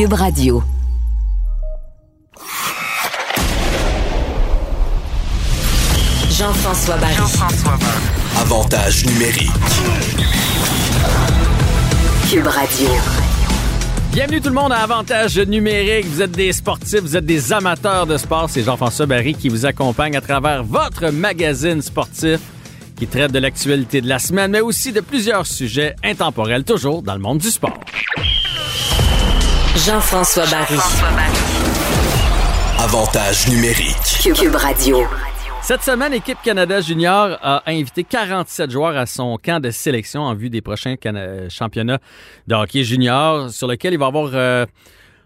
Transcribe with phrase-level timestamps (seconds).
[0.00, 0.62] Cube Radio.
[6.30, 7.16] Jean-François Barry.
[8.40, 9.50] Avantage numérique.
[12.30, 12.88] Cube Radio.
[14.12, 16.06] Bienvenue tout le monde à Avantage numérique.
[16.06, 18.48] Vous êtes des sportifs, vous êtes des amateurs de sport.
[18.48, 22.40] C'est Jean-François Barry qui vous accompagne à travers votre magazine sportif
[22.96, 27.14] qui traite de l'actualité de la semaine, mais aussi de plusieurs sujets intemporels, toujours dans
[27.14, 27.78] le monde du sport.
[29.76, 30.76] Jean-François Barry.
[32.78, 34.34] Avantage numérique.
[34.34, 34.98] Cube Radio.
[35.62, 40.34] Cette semaine, l'équipe Canada Junior a invité 47 joueurs à son camp de sélection en
[40.34, 41.98] vue des prochains cana- championnats
[42.48, 44.66] de hockey junior, sur lequel il va y avoir euh,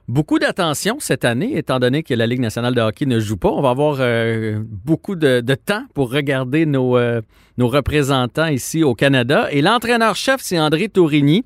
[0.09, 3.49] beaucoup d'attention cette année, étant donné que la Ligue nationale de hockey ne joue pas.
[3.51, 7.23] On va avoir euh, beaucoup de, de temps pour regarder nos, euh,
[7.57, 9.49] nos représentants ici au Canada.
[9.51, 11.45] Et l'entraîneur-chef, c'est André Tourigny.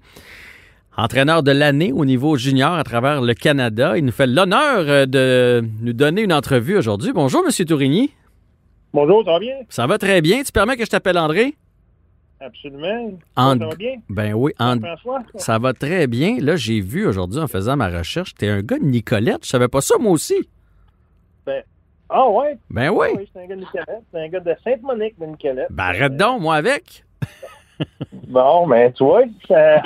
[1.03, 3.97] Entraîneur de l'année au niveau junior à travers le Canada.
[3.97, 7.13] Il nous fait l'honneur euh, de nous donner une entrevue aujourd'hui.
[7.13, 8.11] Bonjour, Monsieur Tourigny.
[8.92, 9.55] Bonjour, ça va bien?
[9.69, 10.42] Ça va très bien.
[10.42, 11.55] Tu permets que je t'appelle André?
[12.41, 13.13] Absolument.
[13.37, 13.95] And- Ça va bien?
[14.08, 15.23] Ben oui, And- François?
[15.37, 16.39] ça va très bien.
[16.41, 19.45] Là, j'ai vu aujourd'hui en faisant ma recherche, t'es un gars de Nicolette.
[19.45, 20.48] Je savais pas ça, moi aussi.
[22.11, 22.58] Ah ouais?
[22.70, 23.07] Ben oui.
[23.13, 24.03] Ah oui, c'est un gars de Nicolette.
[24.11, 25.67] C'est un gars de Sainte-Monique de Nicolette.
[25.70, 27.05] Ben arrête donc, moi avec.
[28.28, 29.22] Bon, ben tu vois,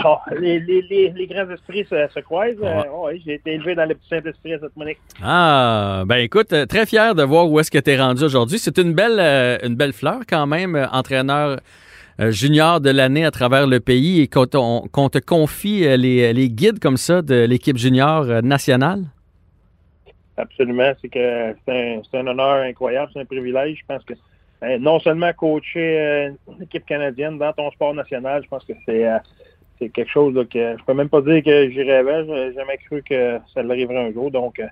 [0.04, 2.56] oh, les, les, les, les grands esprits se, se croisent.
[2.60, 4.98] Euh, ouais, j'ai été élevé dans le petit Saint-Esprit à Sainte-Monique.
[5.22, 8.58] Ah, ben écoute, euh, très fier de voir où est-ce que t'es rendu aujourd'hui.
[8.58, 11.60] C'est une belle, euh, une belle fleur quand même, entraîneur
[12.19, 16.97] junior de l'année à travers le pays et qu'on te confie les, les guides comme
[16.97, 19.04] ça de l'équipe junior nationale?
[20.36, 20.92] Absolument.
[21.00, 23.78] C'est que c'est un, un honneur incroyable, c'est un privilège.
[23.78, 24.14] Je pense que
[24.81, 29.06] non seulement coacher euh, une équipe canadienne dans ton sport national, je pense que c'est
[29.09, 29.19] euh,
[29.89, 32.25] quelque chose que je peux même pas dire que j'y rêvais.
[32.27, 34.31] J'ai jamais cru que ça arriverait un jour.
[34.31, 34.67] Donc, euh,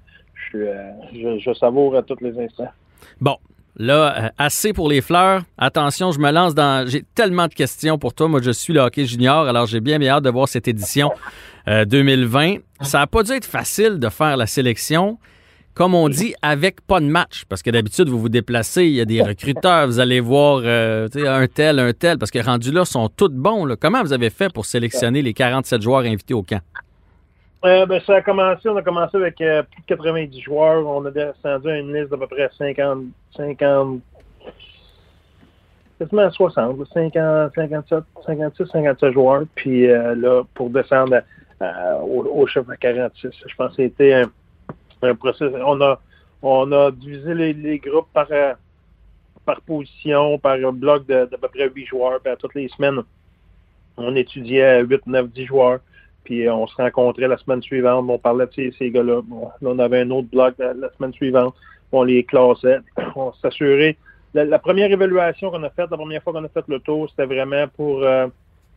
[0.53, 2.69] je, euh, je, savoure à tous les instants.
[3.21, 3.37] Bon,
[3.77, 5.43] là, euh, assez pour les fleurs.
[5.59, 6.89] Attention, je me lance dans.
[6.89, 8.29] J'ai tellement de questions pour toi.
[8.29, 11.11] Moi, je suis le hockey junior, alors j'ai bien, bien hâte de voir cette édition
[11.69, 12.57] euh, 2020.
[12.83, 15.19] Ça n'a pas dû être facile de faire la sélection.
[15.75, 17.45] Comme on dit, avec pas de match.
[17.49, 21.09] Parce que d'habitude, vous vous déplacez, il y a des recruteurs, vous allez voir euh,
[21.15, 23.77] un tel, un tel, parce que rendus là, sont tous bons.
[23.81, 26.61] Comment vous avez fait pour sélectionner les 47 joueurs invités au camp?
[27.65, 30.87] Euh, ben, ça a commencé, on a commencé avec euh, plus de 90 joueurs.
[30.87, 33.05] On a descendu à une liste d'à peu près 50,
[33.37, 34.01] 50,
[35.99, 39.45] quasiment 60, là, 50, 57, 56, 57 joueurs.
[39.55, 41.21] Puis là, pour descendre
[42.03, 44.31] au, au chiffre à 46, je pense que c'était un,
[45.03, 45.55] un processus.
[45.65, 46.01] On a,
[46.43, 48.55] on a divisé les, les groupes par, euh,
[49.47, 52.21] par position, par un bloc de, d'à peu près 8 joueurs.
[52.21, 53.01] Puis à toutes les semaines,
[53.97, 55.81] on étudiait 8, 9, 10 joueurs.
[56.25, 59.23] Puis euh, on se rencontrait la semaine suivante, on parlait de ces, ces gars-là.
[59.25, 61.55] Bon, là, on avait un autre bloc la, la semaine suivante,
[61.93, 62.79] on les classait.
[63.17, 63.97] On s'assurait.
[64.35, 67.09] La, la première évaluation qu'on a faite, la première fois qu'on a fait le tour,
[67.11, 68.29] c'était vraiment pour euh,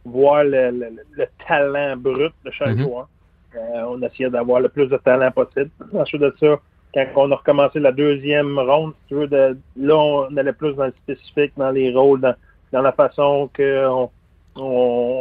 [0.05, 2.83] voir le, le- le talent brut de chaque Mhm.
[2.83, 3.07] joueur.
[3.55, 5.69] Euh, on essayait d'avoir le plus de talent possible.
[5.93, 6.59] Ensuite de ça,
[6.93, 10.73] quand on a recommencé la deuxième ronde, si tu veux, de, là, on allait plus
[10.73, 12.35] dans le spécifique, dans les rôles, dans,
[12.71, 14.09] dans la façon qu'on
[14.55, 14.61] on,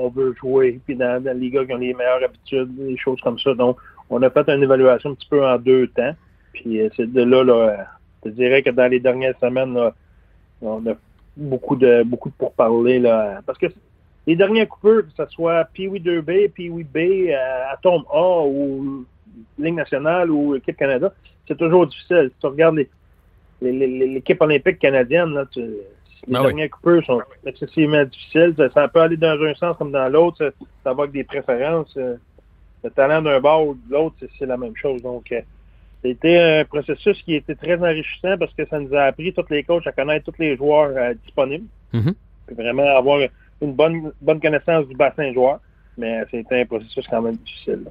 [0.04, 3.38] on veut jouer, puis dans, les gars qui ont les meilleures habitudes, des choses comme
[3.38, 3.54] ça.
[3.54, 3.78] Donc,
[4.10, 6.14] on a fait une évaluation un petit peu en deux temps.
[6.52, 7.86] Puis euh, c'est de là, là,
[8.24, 9.94] je dirais que dans les dernières semaines, là,
[10.60, 10.92] on a
[11.36, 12.98] beaucoup de beaucoup de pourparlers.
[12.98, 13.66] Là, parce que
[14.26, 16.96] les derniers coupeurs, que ce soit Pee-Wee 2B, Pee-Wee B,
[17.30, 19.04] euh, Atome A ou
[19.58, 21.12] Ligue nationale ou Équipe Canada,
[21.48, 22.30] c'est toujours difficile.
[22.32, 22.88] Si tu regardes les-
[23.60, 25.60] les- les- l'équipe olympique canadienne, là, tu-
[26.28, 26.42] Les oui.
[26.44, 28.54] derniers coupeurs sont excessivement difficiles.
[28.56, 30.38] Ça, ça peut aller dans un sens comme dans l'autre.
[30.38, 30.50] Ça,
[30.84, 31.92] ça va avec des préférences.
[31.96, 32.16] Euh,
[32.84, 35.00] Le talent d'un bord ou de l'autre, c'est- la même chose.
[35.02, 35.40] Donc, euh,
[36.02, 39.62] c'était un processus qui était très enrichissant parce que ça nous a appris, tous les
[39.62, 41.66] coachs, à connaître tous les joueurs euh, disponibles.
[41.92, 42.12] Mhm.
[42.46, 43.20] Puis vraiment avoir
[43.62, 45.60] une bonne, bonne connaissance du bassin de joueurs.
[45.96, 47.84] Mais c'était un processus quand même difficile.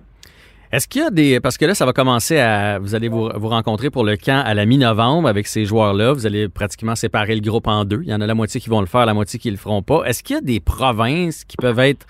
[0.71, 1.39] Est-ce qu'il y a des.
[1.39, 2.79] Parce que là, ça va commencer à.
[2.79, 6.13] Vous allez vous, vous rencontrer pour le camp à la mi-novembre avec ces joueurs-là.
[6.13, 8.01] Vous allez pratiquement séparer le groupe en deux.
[8.03, 9.81] Il y en a la moitié qui vont le faire, la moitié qui le feront
[9.81, 10.03] pas.
[10.05, 12.05] Est-ce qu'il y a des provinces qui peuvent être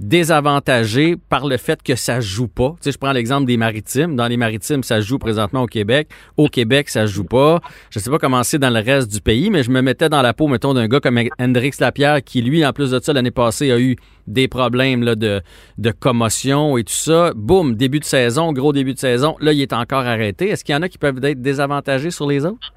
[0.00, 2.70] désavantagées par le fait que ça joue pas?
[2.76, 4.16] Tu sais, je prends l'exemple des maritimes.
[4.16, 6.08] Dans les maritimes, ça joue présentement au Québec.
[6.38, 7.60] Au Québec, ça joue pas.
[7.90, 10.22] Je sais pas comment c'est dans le reste du pays, mais je me mettais dans
[10.22, 13.30] la peau, mettons, d'un gars comme Hendrix Lapierre qui, lui, en plus de ça, l'année
[13.30, 15.42] passée, a eu des problèmes là, de,
[15.78, 17.32] de commotion et tout ça.
[17.36, 19.36] Boum, début de saison, gros début de saison.
[19.40, 20.48] Là, il est encore arrêté.
[20.48, 22.72] Est-ce qu'il y en a qui peuvent être désavantagés sur les autres?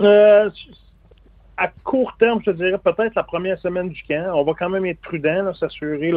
[0.00, 0.48] Euh,
[1.62, 4.32] à court terme, je dirais peut-être la première semaine du camp.
[4.34, 6.12] On va quand même être prudent, s'assurer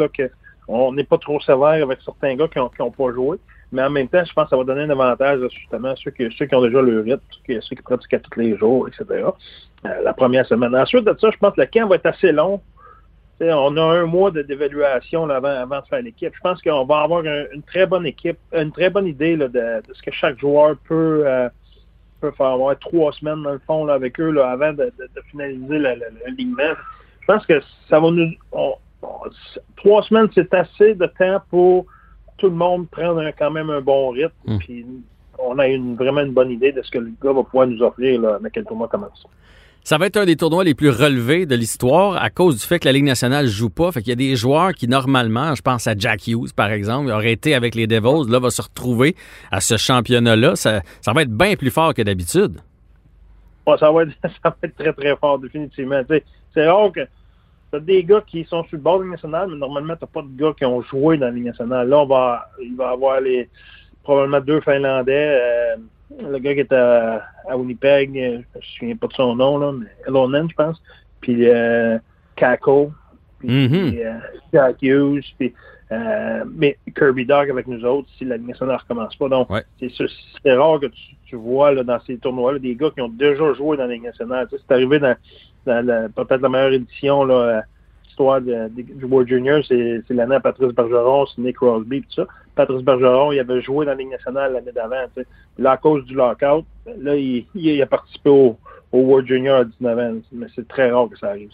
[0.67, 3.37] qu'on n'est pas trop sévère avec certains gars qui n'ont pas joué.
[3.71, 6.09] Mais en même temps, je pense que ça va donner un avantage justement à ceux
[6.09, 9.05] qui, ont déjà le rythme, ceux qui, ceux qui pratiquent à tous les jours, etc.
[9.85, 10.75] Euh, la première semaine.
[10.75, 12.59] Ensuite de ça, je pense que le camp va être assez long.
[13.39, 16.33] On a un mois d'évaluation avant, de faire l'équipe.
[16.33, 19.83] Je pense qu'on va avoir un- une très bonne équipe, une très bonne idée de
[19.93, 21.49] ce que chaque joueur peut, euh,
[22.21, 22.47] peut faire.
[22.47, 25.79] avoir trois semaines dans le fond là, avec eux là, avant de, de- de finaliser
[25.79, 26.73] l'alignement.
[27.21, 28.31] Je pense que ça va nous.
[28.51, 29.29] on- on-
[29.77, 31.85] trois semaines, c'est assez de temps pour
[32.37, 34.31] tout le monde prendre un- quand même un bon rythme.
[34.45, 34.57] Mm.
[34.59, 34.85] Puis
[35.39, 37.81] on a une, vraiment une bonne idée de ce que le gars va pouvoir nous
[37.81, 39.25] offrir là, quand le tournoi commence.
[39.85, 42.79] Ça va être un des tournois les plus relevés de l'histoire à cause du fait
[42.79, 43.91] que la Ligue nationale joue pas.
[43.91, 47.11] Fait qu'il y a des joueurs qui, normalement, je pense à Jack Hughes, par exemple,
[47.11, 49.15] aurait été avec les Devils, là, va se retrouver
[49.51, 50.55] à ce championnat-là.
[50.55, 52.61] Ça, ça va être bien plus fort que d'habitude.
[53.79, 56.01] Ça, va être, très, très fort, définitivement.
[56.55, 59.11] C'est rare que tu as des gars qui sont sur le bord de la Ligue
[59.13, 61.87] nationale, mais normalement, tu pas de gars qui ont joué dans la Ligue nationale.
[61.87, 63.19] Là, on va, il va y avoir
[64.01, 65.39] probablement deux Finlandais.
[65.39, 65.75] euh,
[66.19, 69.57] le gars qui était à, à Winnipeg, euh, je me souviens pas de son nom,
[69.57, 70.81] là, mais Elonen, je pense.
[71.21, 71.97] Puis euh,
[72.35, 72.91] Kako.
[73.39, 74.13] Puis euh,
[74.53, 75.23] Jack Hughes.
[75.37, 75.53] Puis,
[75.91, 79.29] euh, mais Kirby Dog avec nous autres si la Ligue nationale ne recommence pas.
[79.29, 79.63] Donc, Ouais.
[79.79, 83.53] c'est rare que tu, tu vois là, dans ces tournois-là des gars qui ont déjà
[83.53, 84.47] joué dans la Ligue nationale.
[84.49, 85.15] Tu sais, c'est arrivé dans,
[85.65, 87.63] dans peut-être la meilleure édition, là,
[88.15, 92.15] histoire de- de- du World Junior, c'est l'année à Patrice Bergeron, c'est Nick Crosby, tout
[92.15, 92.27] ça.
[92.55, 94.95] Patrice Bergeron, il avait joué dans la Ligue nationale l'année d'avant.
[95.57, 96.65] Là, à cause du lockout,
[97.01, 98.57] là, il, a participé au,
[98.93, 100.21] World Junior à 19 ans.
[100.31, 101.49] Mais c'est très rare que ça arrive.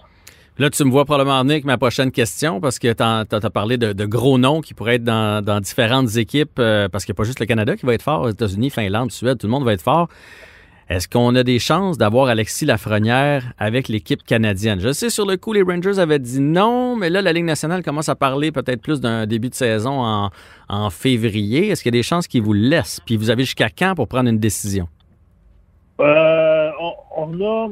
[0.59, 3.77] Là, tu me vois probablement venir avec ma prochaine question parce que tu as, parlé
[3.77, 7.23] de, gros noms qui pourraient être dans, différentes équipes euh, parce qu'il n'y a pas
[7.23, 9.73] juste le Canada qui va être fort, aux États-Unis, Finlande, Suède, tout le monde va
[9.73, 10.07] être fort.
[10.91, 14.81] Est-ce qu'on a des chances d'avoir Alexis Lafrenière avec l'équipe canadienne?
[14.81, 17.81] Je sais, sur le coup, les Rangers avaient dit non, mais là, la Ligue nationale
[17.81, 20.31] commence à parler peut-être plus d'un début de saison en,
[20.67, 21.69] en février.
[21.69, 22.99] Est-ce qu'il y a des chances qu'ils vous le laissent?
[23.05, 24.89] Puis vous avez jusqu'à quand pour prendre une décision?
[26.01, 27.69] Euh, on, on a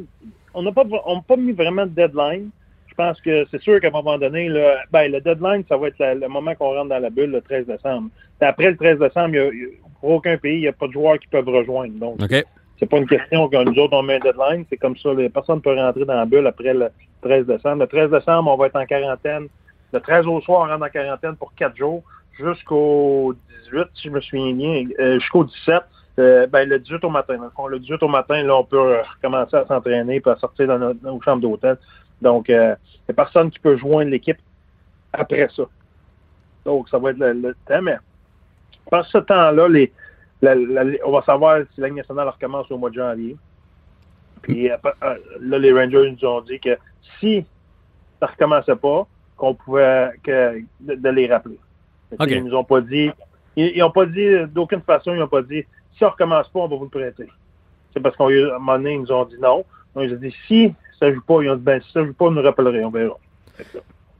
[0.54, 2.50] on n'a pas, on n'a pas mis vraiment de deadline.
[2.88, 5.90] Je pense que c'est sûr qu'à un moment donné, là, ben, le deadline, ça va
[5.90, 8.10] être la- le moment qu'on rentre dans la bulle le 13 décembre.
[8.40, 9.68] Après le 13 décembre, il y a- il y a-
[10.00, 11.94] pour aucun pays, il n'y a pas de joueurs qui peuvent rejoindre.
[12.00, 12.46] Donc, OK?
[12.80, 14.66] C'est pas une question que nous autres, on met un deadline.
[14.70, 15.14] C'est comme ça.
[15.14, 16.90] Les personnes peuvent rentrer dans la bulle après le
[17.22, 17.82] 13 décembre.
[17.82, 19.48] Le 13 décembre, on va être en quarantaine.
[19.92, 22.04] Le 13 au soir, on rentre en quarantaine pour quatre jours
[22.40, 23.36] jusqu'au
[23.66, 25.82] 18, si je me souviens bien, euh, jusqu'au 17.
[26.20, 27.38] Euh, ben, le 18 au matin.
[27.42, 27.68] le fond.
[27.68, 30.80] Le 18 au matin, là, on peut euh, recommencer à s'entraîner et à sortir dans
[30.80, 31.78] nos, chambres d'hôtel.
[32.22, 32.76] Donc, euh,
[33.08, 34.40] il n'y personne qui peut joindre l'équipe
[35.12, 35.64] après ça.
[36.66, 37.82] Donc, ça va être le, le temps.
[37.82, 37.98] Mais
[38.90, 39.92] par ce temps-là, les,
[40.42, 43.36] la- la- on va savoir si la Ligue nationale recommence au mois de janvier.
[44.42, 46.78] Puis euh, euh, là, les Rangers nous ont dit que
[47.20, 47.46] si
[48.20, 49.06] ça ne recommençait pas,
[49.38, 51.58] qu'on pouvait que, de, de les rappeler.
[52.38, 53.12] Ils nous ont pas dit,
[53.56, 55.64] ils n'ont pas dit d'aucune façon, ils n'ont pas dit
[55.96, 57.28] si on ne recommence pas, on va vous le prêter.
[57.94, 59.64] C'est parce qu'à un moment donné, ils nous ont dit non.
[59.96, 62.02] Donc, ils ont dit si ça ne joue pas, ils ont dit ben si ça
[62.02, 63.18] ne joue pas, on nous rappellerait, on verra.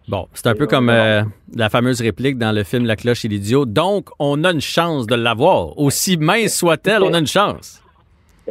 [0.10, 1.22] Bon, c'est un peu comme euh,
[1.56, 3.66] la fameuse réplique dans le film La cloche et l'idiot.
[3.66, 5.78] Donc, on a une chance de l'avoir.
[5.78, 7.84] Aussi mince soit-elle, on a une chance.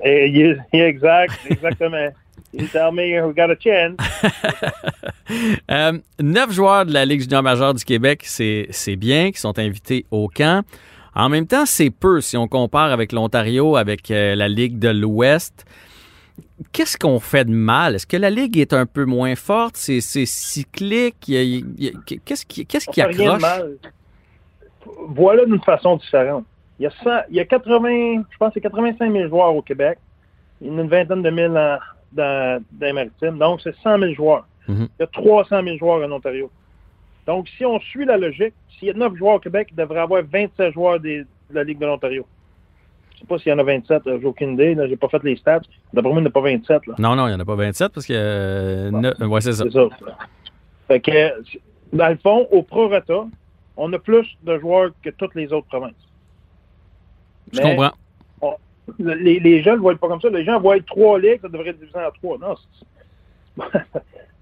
[0.05, 2.11] Exact, exactement.
[2.55, 3.97] You tell me we got a chance.
[5.71, 9.59] Euh, neuf joueurs de la Ligue junior majeure du Québec, c'est c'est bien, qui sont
[9.59, 10.65] invités au camp.
[11.15, 14.89] En même temps, c'est peu si on compare avec l'Ontario, avec euh, la Ligue de
[14.89, 15.67] l'Ouest.
[16.73, 17.95] Qu'est-ce qu'on fait de mal?
[17.95, 19.77] Est-ce que la Ligue est un peu moins forte?
[19.77, 21.17] C'est cyclique?
[22.25, 23.41] Qu'est-ce qui, qu'est-ce qui accroche?
[23.41, 23.77] mal.
[25.09, 26.45] Voilà d'une façon différente.
[26.79, 29.63] Il y a, 100 il y a 80, je pense c'est 85 000 joueurs au
[29.63, 29.99] Québec.
[30.61, 31.79] Il y en a une vingtaine de mille en,
[32.13, 33.39] dans, dans les maritimes.
[33.39, 34.47] Donc, c'est 100 000 joueurs.
[34.69, 34.89] Mhm.
[34.99, 36.51] Il y a 300 000 joueurs en Ontario.
[37.27, 39.99] Donc, si on suit la logique, s'il y a 9 joueurs au Québec, il devrait
[39.99, 42.27] y avoir 27 joueurs des- de la Ligue de l'Ontario.
[43.19, 44.77] Je ne sais pas s'il y en a 27, euh, j'ai aucune idée.
[44.77, 45.61] Je n'ai pas fait les stats.
[45.93, 46.87] D'après moi, il n'y en a pas 27.
[46.87, 46.95] Là.
[46.99, 48.13] Non, non, il n'y en a pas 27 parce que.
[48.15, 49.65] euh, ne- ouais, c'est ça.
[49.65, 49.89] C'est ça.
[50.87, 51.43] Fait que,
[51.93, 53.27] dans le fond, au prorata,
[53.77, 55.93] on a plus de joueurs que toutes les autres provinces.
[57.53, 58.57] Je Mais comprends.
[58.99, 60.31] Les, les gens ne le voient pas comme ça.
[60.31, 62.39] Les gens voient trois ligues, ça devrait être divisé en trois.
[62.39, 62.55] Non,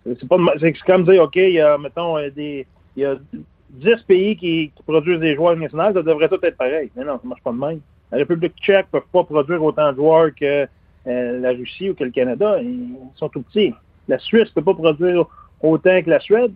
[0.05, 2.65] c'est c'est pas c'est comme dire, OK, il y a, mettons, euh, des,
[2.97, 3.17] il y a
[3.71, 6.91] 10 pays qui, qui produisent des joueurs nationaux, ça devrait tout être pareil.
[6.95, 7.81] Mais non, ça marche pas de même.
[8.13, 10.67] La République tchèque ne peut pas produire autant de joueurs que
[11.07, 12.59] euh, la Russie ou que le Canada.
[12.61, 13.75] Ils sont tout petits.
[14.09, 15.27] La Suisse ne peut pas produire
[15.61, 16.53] autant que la Suède.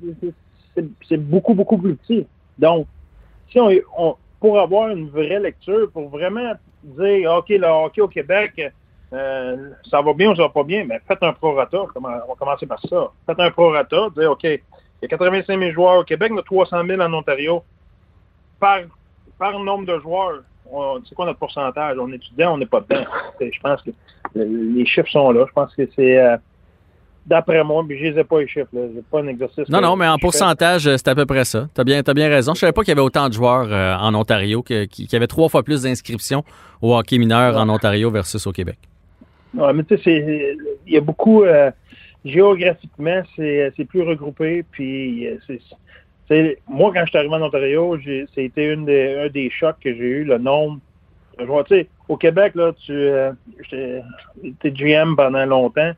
[1.09, 2.27] C'est- beaucoup, beaucoup plus petit.
[2.59, 2.87] Donc,
[3.51, 6.53] si on, on- pour avoir une vraie lecture, pour vraiment
[6.83, 8.73] dire, OK, le hockey au Québec,
[9.13, 11.83] euh, ça va bien ou ça va pas bien, mais faites un prorata.
[11.97, 13.11] On va commencer par ça.
[13.27, 14.61] Faites un prorata, dire, OK, il
[15.03, 17.63] y a 85 000 joueurs au Québec, a 300 000 en Ontario.
[18.59, 18.81] Par,
[19.39, 20.43] par nombre de joueurs,
[21.09, 21.97] c'est quoi notre pourcentage?
[21.99, 23.05] On est dedans, on n'est pas dedans.
[23.41, 23.91] Je pense que
[24.35, 25.45] le- les chiffres sont là.
[25.49, 26.37] Je pense que c'est, euh,
[27.27, 28.69] d'après moi, mais je les ai pas les chiffres.
[28.73, 28.83] là.
[28.95, 29.69] J'ai pas un exercice.
[29.69, 31.69] Non, non, mais en je pourcentage, euh, c'est à peu près ça.
[31.75, 32.55] T'as bien, t'as bien raison.
[32.55, 35.27] Je savais pas qu'il y avait autant de joueurs euh, en Ontario, qu'il y avait
[35.27, 36.45] trois fois plus d'inscriptions
[36.83, 38.79] au hockey mineur en Ontario versus au Québec.
[39.55, 41.71] Ouais, mais tu sais, il y a beaucoup, euh,
[42.25, 44.65] géographiquement, c'est plus regroupé.
[44.71, 45.27] Puis,
[46.69, 47.99] moi, quand je suis arrivé en Ontario,
[48.35, 50.81] c'était une des, un des chocs que j'ai eu, le nombre
[51.39, 51.65] de joueurs.
[51.65, 53.33] Tu sais, au Québec, là, tu euh,
[53.71, 55.93] j'étais GM pendant longtemps.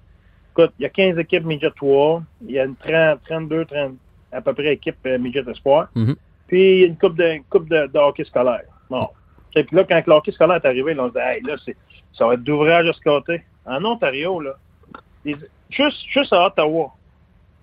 [0.52, 3.92] Écoute, il y a 15 équipes Midget 3, il y a une 30, 32, 30,
[4.32, 5.88] à peu près équipes euh, Midget Espoir.
[5.94, 6.16] Mhm.
[6.48, 8.64] Puis, il y a une coupe de, coupe de, de hockey scolaire.
[8.90, 9.08] Bon.
[9.54, 11.56] Et puis là, quand le hockey scolaire est arrivé, là, on se dit, hey, là,
[12.12, 13.42] ça va être d'ouvrage à ce côté.
[13.64, 14.54] En Ontario, là,
[15.24, 15.36] les-
[15.70, 16.90] juste, juste à Ottawa,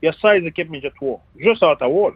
[0.02, 1.20] il y a 16 équipes Midget 3.
[1.38, 2.16] Juste à Ottawa, là.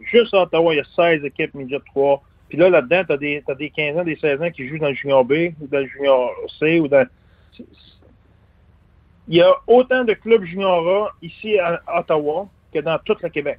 [0.00, 2.22] Juste à Ottawa, il y a 16 équipes Midget 3.
[2.48, 4.88] Puis là, là-dedans, tu as des, des 15 ans, des 16 ans qui jouent dans
[4.88, 7.06] le Junior B ou dans le Junior C ou dans.
[9.26, 13.28] Il y a autant de clubs Junior A ici à Ottawa que dans tout le
[13.30, 13.58] Québec.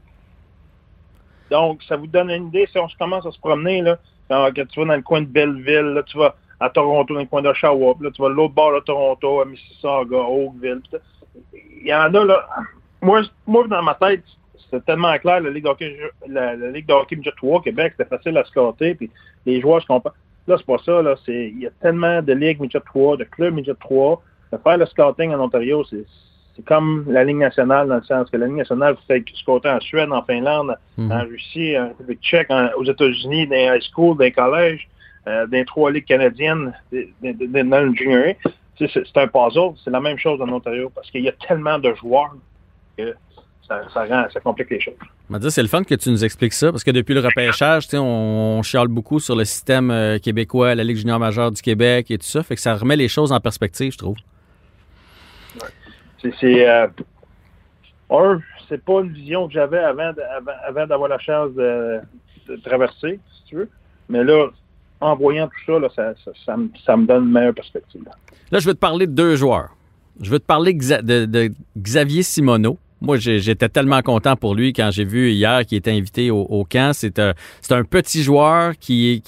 [1.50, 2.68] Donc, ça vous donne une idée.
[2.72, 3.98] Si on commence à se promener, là,
[4.30, 7.26] quand tu vas dans le coin de Belleville, là, tu vas à Toronto, dans le
[7.26, 10.82] coin d'Oshawa, là, tu vas l'autre bord de Toronto, à Mississauga, Oakville.
[11.54, 12.48] Il y en a, là.
[13.02, 14.24] Moi, moi, dans ma tête,
[14.80, 17.62] c'était tellement clair, la Ligue de hockey, la, la Ligue de hockey Midget 3 au
[17.62, 19.10] Québec, c'était facile à scorer, puis
[19.46, 20.14] les joueurs se comparent.
[20.48, 21.16] Là, c'est pas ça, là.
[21.26, 24.22] C'est, il y a tellement de ligues Midget 3, de clubs Midget 3.
[24.54, 26.06] De faire le scouting en Ontario, c'est,
[26.56, 29.70] c'est comme la Ligue nationale, dans le sens que la Ligue nationale, vous faites scouter
[29.70, 31.12] en Suède, en Finlande, Mhm.
[31.12, 34.88] en Russie, en République tchèque, en- aux États-Unis, dans les high school, dans les collèges,
[35.28, 38.36] euh, dans les trois ligues canadiennes, dans le junior
[38.78, 39.72] C'est, c'est un puzzle.
[39.84, 42.36] C'est la même chose en Ontario parce qu'il y a tellement de joueurs
[42.98, 43.16] que
[43.68, 44.94] ça, ça rend, ça complique les choses.
[45.50, 48.64] C'est le fun que tu nous expliques ça, parce que depuis le repêchage, on, on
[48.64, 52.26] chiale beaucoup sur le système euh, québécois, la Ligue junior majeure du Québec et tout
[52.26, 52.44] ça.
[52.44, 54.18] Fait que ça remet les choses en perspective, je trouve.
[56.22, 56.88] C'est, c'est, euh,
[58.10, 62.00] un, c'est pas une vision que j'avais avant, avant, avant d'avoir la chance de,
[62.48, 63.70] de traverser, si tu veux.
[64.10, 64.50] Mais là,
[65.02, 65.90] en voyant tout ça, là,
[66.46, 68.04] ça, me, ça me donne une meilleure perspective.
[68.52, 69.70] Là, je veux te parler de deux joueurs.
[70.22, 72.78] Je veux te parler de, de Xavier Simoneau.
[73.06, 76.92] Moi, j'étais tellement content pour lui quand j'ai vu hier qu'il était invité au, camp.
[76.94, 79.22] C'est un, c'est un petit joueur qui,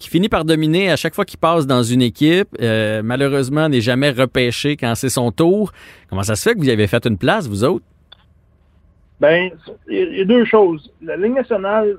[0.00, 2.48] finit par dominer à chaque fois qu'il passe dans une équipe.
[2.60, 5.72] Euh, malheureusement, n'est jamais repêché quand c'est son tour.
[6.10, 7.84] Comment ça se fait que vous y avez fait une place, vous autres?
[9.20, 9.50] Ben,
[9.88, 10.92] il y a- deux choses.
[11.00, 11.98] La Ligue nationale,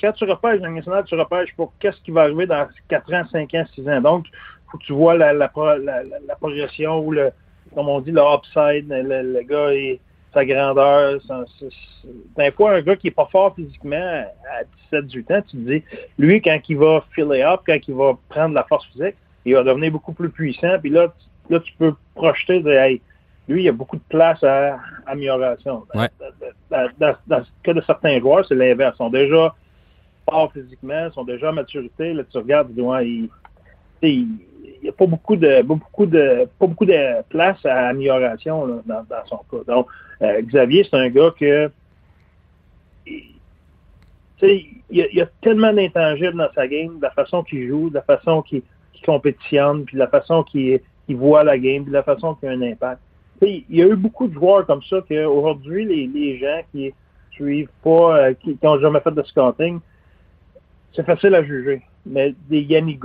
[0.00, 3.14] quand tu repêches la Ligue nationale, tu repêches pour qu'est-ce qui va arriver dans 4
[3.14, 4.00] ans, 5 ans, 6 ans.
[4.00, 4.26] Donc,
[4.70, 7.30] faut que tu vois la, la, pro- la, la- la progression ou le,
[7.74, 10.00] comme on dit, le upside, le, gars et
[10.32, 11.20] sa grandeur.
[11.22, 11.44] son-
[12.56, 15.84] fois, un gars qui est pas fort physiquement à 17-18 ans, tu te dis,
[16.18, 19.62] lui, quand il va filer up, quand il va prendre la force physique, il va
[19.62, 20.78] devenir beaucoup plus puissant.
[20.80, 23.00] Puis là, tu- là tu peux projeter de, hey,
[23.48, 25.84] lui, il y a beaucoup de place à amélioration.
[25.94, 26.08] Dans, Ouais.
[26.70, 28.94] dans- dans- dans le cas de certains joueurs, c'est l'inverse.
[28.96, 29.54] Ils sont déjà
[30.28, 32.12] forts physiquement, ils sont déjà à maturité.
[32.12, 33.30] Là, tu regardes, tu dis, ouais, il
[34.02, 34.28] il
[34.82, 39.02] n'y a pas beaucoup de beaucoup de pas beaucoup de place à amélioration là, dans,
[39.08, 39.64] dans son cas.
[39.66, 39.88] Donc,
[40.22, 41.70] euh, Xavier, c'est un gars que
[43.06, 47.66] il- y, a, il y a tellement d'intangibles dans sa game, de la façon qu'il
[47.68, 48.62] joue, de la façon qu'il
[48.92, 52.48] qu'il compétitionne, puis de la façon qu'il voit la game, puis de la façon qu'il
[52.48, 53.00] a un impact.
[53.40, 56.60] Tu sais, il y a eu beaucoup de joueurs comme ça qu'aujourd'hui, les, les gens
[56.72, 56.92] qui
[57.30, 59.78] suivent pas, euh, qui n'ont jamais fait de scouting,
[60.92, 61.82] c'est facile à juger.
[62.04, 62.98] Mais des Yannick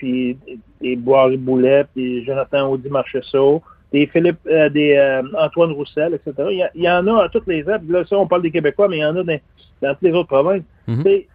[0.00, 0.38] puis
[0.80, 6.32] des, Boiry Boulet, puis Jonathan Audi Marcheseau, des Philippe, euh, des euh, Antoine Roussel, etc.
[6.50, 7.84] Il y, a- il y en a à toutes les apps.
[7.88, 9.38] Là, ça, on parle des Québécois, mais il y en a dans,
[9.82, 10.62] dans toutes les autres provinces.
[10.86, 11.02] Mhm.
[11.02, 11.26] Sais,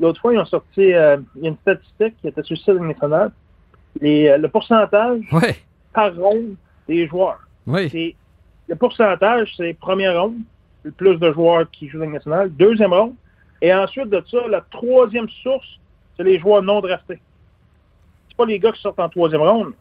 [0.00, 3.30] L'autre fois, ils ont sorti euh, une statistique qui était sur le site national.
[4.00, 5.56] Les, le pourcentage Ouais,
[5.92, 6.54] par ronde
[6.88, 7.40] des joueurs.
[7.90, 8.14] C'est-
[8.68, 10.36] le pourcentage, c'est première ronde,
[10.84, 13.14] le plus de joueurs qui jouent dans la Ligue nationale, deuxième ronde,
[13.60, 15.66] et ensuite de ça, la troisième source,
[16.16, 17.18] c'est les joueurs non draftés.
[18.38, 19.72] Pas les gars qui sortent en troisième ronde,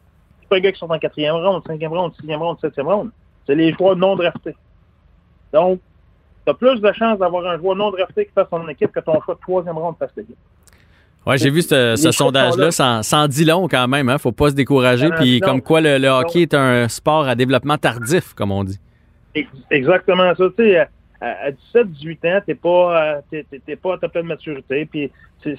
[0.41, 3.11] c'est pas les gars qui sortent en quatrième ronde, cinquième ronde, sixième ronde, septième ronde.
[3.45, 4.55] C'est les joueurs non draftés.
[5.53, 5.79] Donc,
[6.45, 8.99] tu as plus de chances d'avoir un joueur non drafté qui fasse son équipe que
[8.99, 10.35] ton choix de troisième ronde fasse l'équipe.
[11.25, 12.69] Ouais, j'ai vu ce, sondage-là.
[13.11, 14.07] en dit long quand même.
[14.09, 14.17] Hein?
[14.17, 15.09] Faut pas se décourager.
[15.11, 18.79] Puis comme quoi le, le hockey est un sport à développement tardif, comme on dit.
[19.35, 20.45] Ex- Exactement ça.
[20.57, 20.87] Tu sais, à,
[21.19, 24.85] à 17, 18 ans, t'es pas, euh, pas à ta pleine maturité.
[24.85, 25.11] Puis,
[25.41, 25.57] tu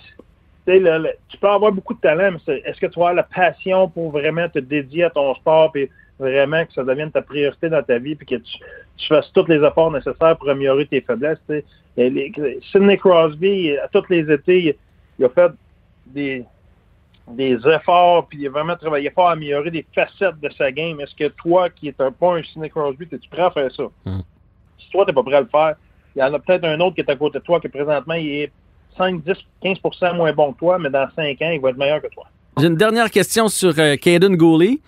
[0.69, 3.23] le- le- tu peux avoir beaucoup de talent, mais est-ce que tu vas avoir la
[3.23, 7.69] passion pour vraiment te dédier à ton sport, puis vraiment que ça devienne ta priorité
[7.69, 8.59] dans ta vie, puis que tu,
[8.97, 11.39] tu fasses tous les efforts nécessaires pour améliorer tes faiblesses.
[11.97, 14.75] Et les- Sidney Crosby, à tous les étés, il,
[15.19, 15.53] il a fait
[16.07, 16.45] des,
[17.29, 21.01] des efforts, puis il a vraiment travaillé fort à améliorer des facettes de sa game.
[21.01, 23.85] Est-ce que toi, qui est un pas un Sidney Crosby, es-tu prêt à faire ça?
[24.05, 24.21] Mm.
[24.79, 25.75] Si toi, tu n'es pas prêt à le faire,
[26.17, 28.15] il y en a peut-être un autre qui est à côté de toi, que présentement,
[28.15, 28.53] il est
[28.99, 32.03] 5, 10, 15 moins bon que toi, mais dans 5 ans, il va être meilleur
[32.03, 32.25] que toi.
[32.59, 34.81] J'ai une dernière question sur euh, Caden Gooley.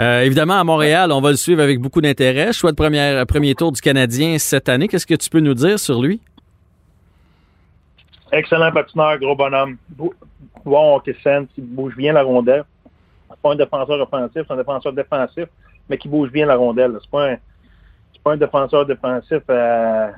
[0.00, 2.52] Euh, évidemment, à Montréal, on va le suivre avec beaucoup d'intérêt.
[2.52, 4.88] Choix de première, premier tour du Canadien cette année.
[4.88, 6.20] Qu'est-ce que tu peux nous dire sur lui?
[8.32, 9.76] Excellent patineur, gros bonhomme.
[10.64, 12.64] Bon hockey sense, qui bouge bien la rondelle.
[13.28, 15.46] C'est pas un défenseur offensif, c'est un défenseur défensif,
[15.88, 16.96] mais qui bouge bien la rondelle.
[17.02, 17.36] C'est pas un,
[18.24, 20.10] pas un défenseur défensif euh,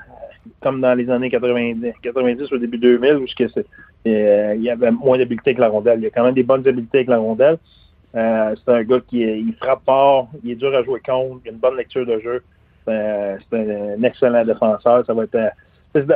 [0.61, 3.25] comme dans les années 90, 90 au début 2000, où
[4.07, 5.99] euh, il y avait moins d'habileté que la rondelle.
[6.01, 7.59] Il y a quand même des bonnes habiletés avec la rondelle.
[8.15, 11.49] Euh, c'est un gars qui est- frappe fort, il est dur à jouer contre, il
[11.49, 12.43] a une bonne lecture de jeu.
[12.89, 15.05] Euh, c'est un, excellent défenseur.
[15.07, 15.39] Ça va être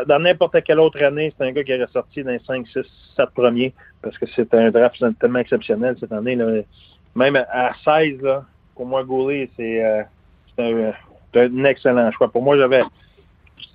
[0.06, 2.80] dans n'importe quelle autre année, c'est un gars qui aurait sorti dans les 5, 6,
[3.16, 6.34] 7 premiers parce que c'est un draft tellement exceptionnel cette année.
[6.34, 6.62] Là.
[7.14, 9.82] Même à- à 16, là, pour moi, Goulet, c'est
[10.58, 10.92] un,
[11.34, 12.28] un excellent choix.
[12.30, 12.82] Pour moi, j'avais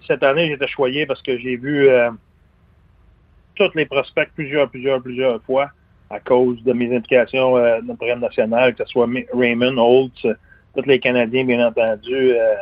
[0.08, 2.10] cette année, j'étais choyé parce que j'ai vu euh,
[3.56, 5.70] tous les prospects plusieurs, plusieurs, plusieurs fois
[6.10, 10.34] à cause de mes implications euh, dans national, que ce soit Raymond, Holtz, euh,
[10.76, 12.34] tous les Canadiens, bien entendu.
[12.34, 12.56] Euh,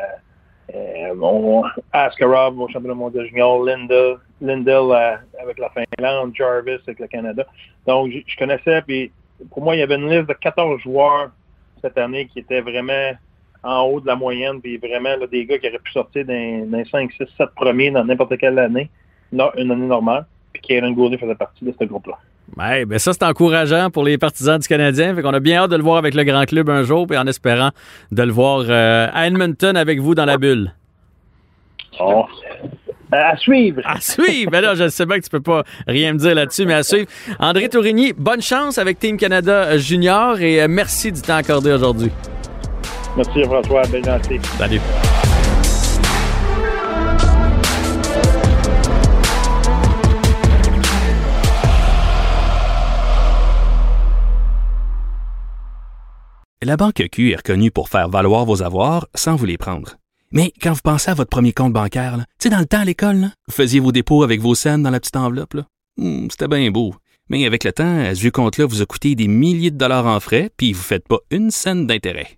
[0.74, 7.08] euh, mon Askarov au championnat mondial junior, Lindell, Lindell avec la Finlande, Jarvis avec le
[7.08, 7.46] Canada.
[7.86, 9.12] Donc, je, je connaissais, puis
[9.50, 11.32] pour moi, il y avait une liste de 14 joueurs
[11.82, 13.12] cette année qui étaient vraiment
[13.64, 16.86] en haut de la moyenne, puis vraiment là, des gars qui auraient pu sortir les
[16.92, 18.90] 5, 6, 7 premiers dans n'importe quelle année,
[19.32, 22.18] non, une année normale, puis Kieran Goulet faisait partie de ce groupe-là.
[22.58, 25.16] Ouais, ben ça, c'est encourageant pour les partisans du Canadien.
[25.16, 27.18] Fait qu'on a bien hâte de le voir avec le grand club un jour, puis
[27.18, 27.70] en espérant
[28.12, 30.74] de le voir euh, à Edmonton avec vous dans la bulle.
[31.98, 32.26] Bon.
[33.12, 33.82] À suivre!
[33.86, 34.52] À suivre!
[34.52, 36.84] Ben là, je sais bien que tu peux pas rien me dire là-dessus, mais à
[36.84, 37.08] suivre.
[37.40, 42.12] André Tourigny, bonne chance avec Team Canada Junior et euh, merci du temps accordé aujourd'hui.
[43.18, 44.40] Merci François, bien gentil.
[44.58, 44.82] Salut.
[56.64, 59.98] La Banque Q est reconnue pour faire valoir vos avoirs sans vous les prendre.
[60.32, 62.86] Mais quand vous pensez à votre premier compte bancaire, tu sais, dans le temps à
[62.86, 65.56] l'école, là, vous faisiez vos dépôts avec vos scènes dans la petite enveloppe.
[65.56, 65.66] là.
[65.98, 66.94] Hmm, C'était bien beau.
[67.30, 70.20] Mais avec le temps, ce vieux compte-là vous a coûté des milliers de dollars en
[70.20, 72.38] frais, puis vous ne faites pas une scène d'intérêt.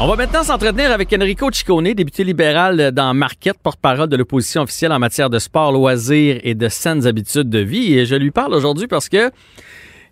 [0.00, 4.90] On va maintenant s'entretenir avec Enrico Ciccone, député libéral dans Marquette, porte-parole de l'opposition officielle
[4.90, 7.96] en matière de sport, loisirs et de saines habitudes de vie.
[7.96, 9.30] Et je lui parle aujourd'hui parce que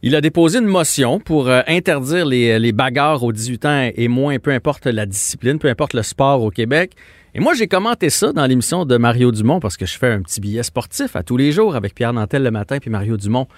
[0.04, 4.08] Il a déposé une motion pour euh, interdire les, les bagarres aux 18 ans et
[4.08, 6.92] moins, peu importe la discipline, peu importe le sport au Québec.
[7.34, 10.22] Et moi, j'ai commenté ça dans l'émission de Mario Dumont parce que je fais un
[10.22, 13.48] petit billet sportif à tous les jours avec Pierre Nantel le matin puis Mario Dumont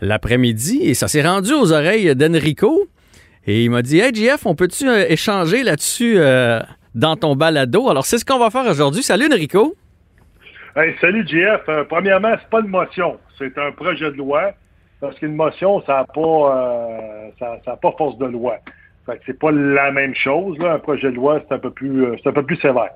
[0.00, 0.78] l'après-midi.
[0.82, 2.88] Et ça s'est rendu aux oreilles d'Enrico.
[3.46, 6.60] Et il m'a dit Hey, JF, on peut-tu euh, échanger là-dessus euh,
[6.94, 7.88] dans ton balado?
[7.90, 9.02] Alors, c'est ce qu'on va faire aujourd'hui.
[9.02, 9.74] Salut, Enrico.
[10.76, 11.68] Hey, salut, JF.
[11.68, 14.52] Euh, premièrement, c'est pas une motion, c'est un projet de loi.
[15.00, 18.56] Parce qu'une motion, ça n'a pas, euh, ça, pas force de loi.
[19.04, 20.56] Fait que c'est pas la même chose.
[20.64, 22.92] Un projet de loi, c'est un c'est un peu plus sévère.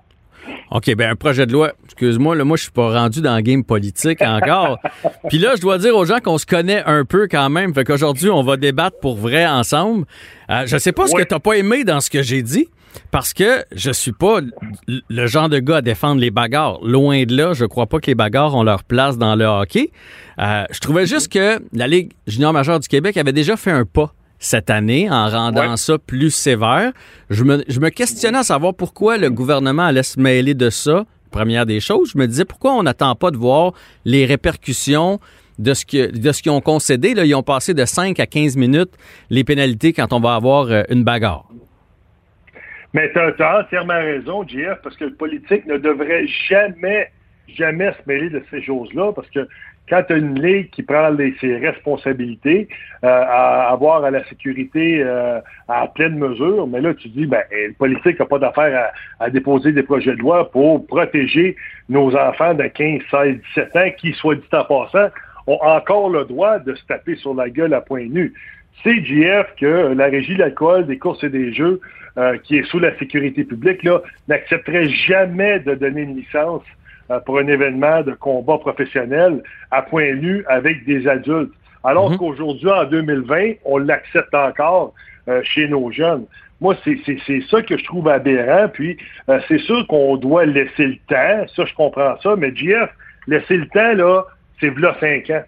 [0.70, 1.72] OK, ben un projet de loi.
[1.84, 4.78] Excuse-moi, là, moi, je suis pas rendu dans le game politique encore.
[5.28, 7.72] Puis là, je dois dire aux gens qu'on se connaît un peu quand même.
[7.74, 10.04] Fait qu'aujourd'hui, on va débattre pour vrai ensemble.
[10.50, 12.68] Euh, je sais pas ce que t'as pas aimé dans ce que j'ai dit.
[13.10, 14.40] Parce que je suis pas
[14.86, 16.78] le genre de gars à défendre les bagarres.
[16.82, 19.90] Loin de là, je crois pas que les bagarres ont leur place dans le hockey.
[20.38, 23.84] Euh, je trouvais juste que la Ligue junior majeure du Québec avait déjà fait un
[23.84, 25.76] pas cette année en rendant Ouais.
[25.76, 26.92] ça plus sévère.
[27.30, 31.04] Je me, je me questionnais à savoir pourquoi le gouvernement allait se mêler de ça.
[31.30, 33.72] Première des choses, je me disais pourquoi on n'attend pas de voir
[34.04, 35.20] les répercussions
[35.58, 37.14] de ce que- de ce qu'ils ont concédé.
[37.14, 38.92] Là, ils ont passé de 5 à 15 minutes
[39.28, 41.44] les pénalités quand on va avoir euh, une bagarre.
[42.94, 47.10] Mais tu as, entièrement raison, JF, parce que le politique ne devrait jamais,
[47.54, 49.46] jamais se mêler de ces choses-là, parce que
[49.88, 52.68] quand tu as une ligue qui prend ses responsabilités
[53.04, 57.42] euh, à avoir à la sécurité euh, à pleine mesure, mais là, tu dis, ben,
[57.50, 61.56] le politique n'a pas d'affaire à, déposer des projets de loi pour protéger
[61.88, 65.08] nos enfants de 15, 16, 17 ans qui, soit dit en passant,
[65.46, 68.34] ont encore le droit de se taper sur la gueule à point nu.
[68.84, 71.80] C'est JF que la régie de l'alcool, des courses et des jeux,
[72.16, 73.86] euh, qui est sous la sécurité publique,
[74.28, 76.62] n'accepterait jamais de donner une licence
[77.24, 81.52] pour un événement de combat professionnel à point nu avec des adultes.
[81.84, 82.18] Alors Mhm.
[82.18, 84.92] qu'aujourd'hui, en 2020, on l'accepte encore
[85.28, 86.24] euh, chez nos jeunes.
[86.60, 86.98] Moi, c'est
[87.50, 88.68] ça que je trouve aberrant.
[88.68, 88.96] Puis,
[89.28, 91.46] euh, c'est sûr qu'on doit laisser le temps.
[91.54, 92.34] Ça, je comprends ça.
[92.36, 92.90] Mais JF,
[93.26, 94.24] laisser le temps, là,
[94.58, 95.42] c'est v'là cinq ans.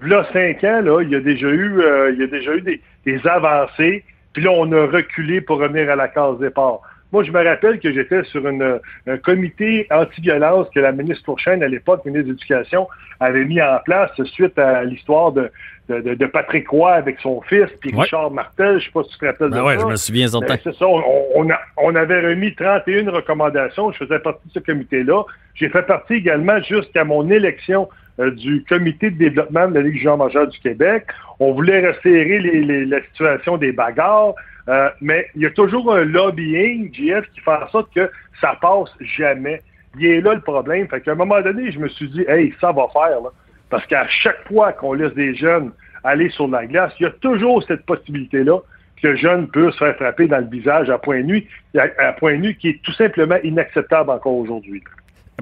[0.00, 2.62] V'là cinq ans, là, il y a déjà eu, euh, il y a déjà eu
[2.62, 4.04] des, des avancées.
[4.32, 6.80] Puis là, on a reculé pour revenir à la case départ.
[7.12, 11.62] Moi, je me rappelle que j'étais sur une, un comité anti-violence que la ministre Fourchaine,
[11.62, 12.86] à l'époque, ministre de l'Éducation,
[13.20, 15.50] avait mis en place suite à l'histoire de,
[15.88, 18.02] de, de- de Patrick Roy avec son fils, puis Ouais.
[18.02, 19.80] Richard Martel, je sais pas si tu te rappelles Ben de ouais, ça.
[19.80, 21.02] je me souviens Ben, c'est ça, on,
[21.34, 23.90] on a- on avait remis 31 recommandations.
[23.92, 25.22] Je faisais partie de ce comité-là.
[25.54, 27.88] J'ai fait partie également jusqu'à mon élection
[28.20, 31.04] euh, du comité de développement de la Ligue junior majeure du Québec.
[31.40, 34.34] On voulait resserrer les- les- la situation des bagarres,
[34.68, 38.56] euh, mais il y a toujours un lobbying, JF, qui fait en sorte que ça
[38.60, 39.62] passe jamais.
[39.98, 40.86] Il est là le problème.
[40.88, 43.30] Fait qu'à un moment donné, je me suis dit, hey, ça va faire, là.
[43.70, 45.72] Parce qu'à chaque fois qu'on laisse des jeunes
[46.04, 48.58] aller sur la glace, il y a toujours cette possibilité-là
[49.02, 52.36] que le jeune peut se faire frapper dans le visage à point nu, à, point
[52.36, 54.82] nu qui est tout simplement inacceptable encore aujourd'hui.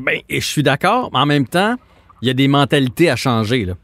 [0.01, 1.77] Ben, et je suis d'accord, mais en même temps,
[2.21, 3.65] il y a des mentalités à changer.
[3.65, 3.75] Là.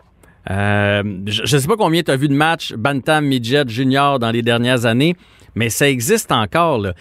[0.51, 4.31] Euh, je ne sais pas combien tu as vu de matchs Bantam, Midget, Junior dans
[4.31, 5.17] les dernières années,
[5.55, 6.79] mais ça existe encore.
[6.79, 6.95] Là.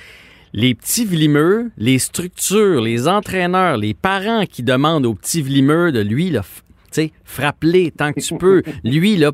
[0.53, 6.01] Les petits vlimeux, les structures, les entraîneurs, les parents qui demandent aux petits vlimeux de
[6.01, 6.43] lui, là,
[7.23, 8.63] frappe-les tant que tu peux.
[8.83, 9.31] Lui, là,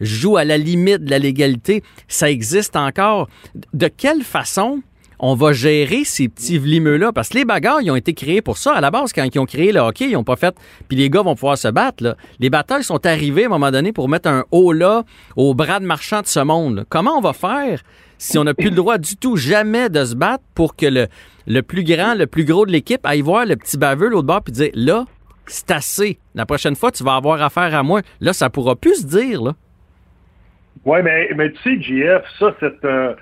[0.00, 1.82] joue à la limite de la légalité.
[2.08, 3.28] Ça existe encore.
[3.74, 4.82] De quelle façon
[5.18, 7.12] on va gérer ces petits vlimeux-là.
[7.12, 8.74] Parce que les bagarres, ils ont été créés pour ça.
[8.74, 10.54] À la base, quand ils ont créé le hockey, ils n'ont pas fait.
[10.88, 12.02] Puis les gars vont pouvoir se battre.
[12.02, 12.16] Là.
[12.38, 15.04] Les batailles sont arrivés à un moment donné pour mettre un haut là
[15.36, 16.84] au bras de marchand de ce monde.
[16.88, 17.82] Comment on va faire
[18.18, 21.06] si on n'a plus le droit du tout jamais de se battre pour que le,
[21.46, 24.42] le plus grand, le plus gros de l'équipe aille voir le petit baveux l'autre bord
[24.42, 25.04] puis dire là,
[25.46, 26.18] c'est assez.
[26.34, 28.00] La prochaine fois, tu vas avoir affaire à moi.
[28.20, 29.42] Là, ça pourra plus se dire.
[29.42, 29.54] Là.
[30.84, 33.14] Oui, mais, tu sais, JF, ça, euh,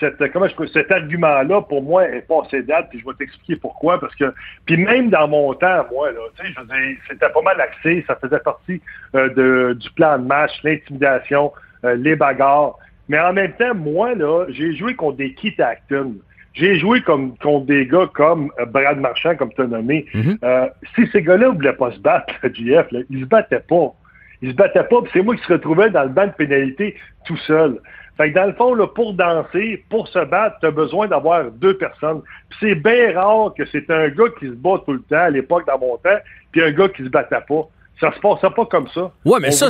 [0.00, 3.56] cette, comment je peux, cet argument-là, pour moi, est passé date, puis je vais t'expliquer
[3.56, 4.32] pourquoi, parce que,
[4.66, 8.16] puis même dans mon temps, moi, là, tu sais, je c'était pas mal axé, ça
[8.16, 8.80] faisait partie
[9.14, 11.52] euh, de, du plan de match, l'intimidation,
[11.84, 12.76] euh, les bagarres,
[13.08, 16.14] mais en même temps, moi, là, j'ai joué contre des Keith Acton.
[16.54, 20.06] J'ai joué comme, contre des gars comme euh, Brad Marchand, comme tu as nommé.
[20.14, 20.38] Mhm.
[20.44, 23.64] Euh, si ces gars-là ne voulaient pas se battre, le JF, là, ils se battaient
[23.68, 23.92] pas.
[24.40, 26.96] Ils se battaient pas, puis c'est moi qui se retrouvais dans le banc de pénalité
[27.26, 27.78] tout seul.
[28.16, 31.50] Fait que dans le fond, là, pour danser, pour se battre, tu as besoin d'avoir
[31.50, 32.22] deux personnes.
[32.48, 35.30] Puis c'est bien rare que c'est un gars qui se bat tout le temps, à
[35.30, 36.18] l'époque, dans mon temps,
[36.52, 37.68] puis un gars qui se battait pas.
[38.00, 39.12] Ça se passait pas comme ça.
[39.24, 39.68] Ouais, mais On ça,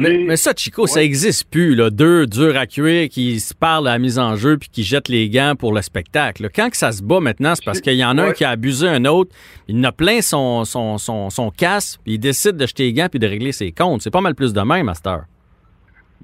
[0.00, 1.74] mais, mais ça, Chico, ça existe plus.
[1.74, 1.90] Là.
[1.90, 5.08] Deux durs à cuire qui se parlent à la mise en jeu puis qui jettent
[5.08, 6.48] les gants pour le spectacle.
[6.54, 8.50] Quand que ça se bat maintenant, c'est parce qu'il y en a un qui a
[8.50, 9.34] abusé un autre.
[9.66, 12.92] Il en a plein son, son, son, son casse, puis il décide de jeter les
[12.92, 14.00] gants puis de régler ses comptes.
[14.00, 15.24] C'est pas mal plus de même, Master.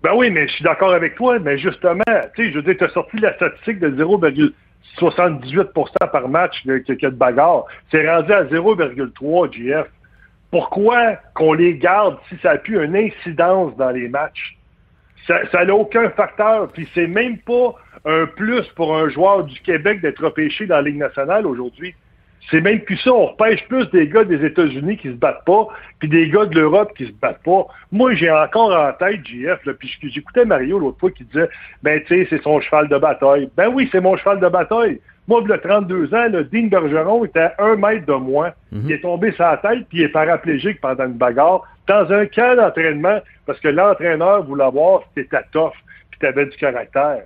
[0.02, 2.02] Ben oui, mais je suis d'accord avec toi, mais justement,
[2.34, 7.08] tu sais, je veux dire, tu as sorti la statistique de 0,78% par match de
[7.10, 7.66] bagarre.
[7.90, 9.86] C'est rendu à 0,3 GF.
[10.50, 14.56] Pourquoi qu'on les garde si ça a pu une incidence dans les matchs?
[15.26, 20.00] Ça n'a aucun facteur, puis c'est même pas un plus pour un joueur du Québec
[20.00, 21.94] d'être repêché dans la Ligue nationale aujourd'hui.
[22.50, 23.12] C'est même plus ça.
[23.12, 26.58] On repêche plus des gars des États-Unis qui se battent pas, puis des gars de
[26.58, 27.66] l'Europe qui se battent pas.
[27.90, 31.48] Moi, j'ai encore en tête JF, puis j'écoutais Mario l'autre fois qui disait,
[31.82, 33.48] ben, tu sais, c'est son cheval de bataille.
[33.56, 35.00] Ben oui, c'est mon cheval de bataille.
[35.28, 38.54] Moi, il a 32 ans, le Dean Bergeron était à un mètre de moi.
[38.72, 38.82] Mhm.
[38.86, 42.26] Il est tombé sur la tête, puis il est paraplégique pendant une bagarre, dans un
[42.26, 45.72] camp d'entraînement, parce que l'entraîneur voulait voir si t'étais tough,
[46.10, 47.22] puis t'avais du caractère.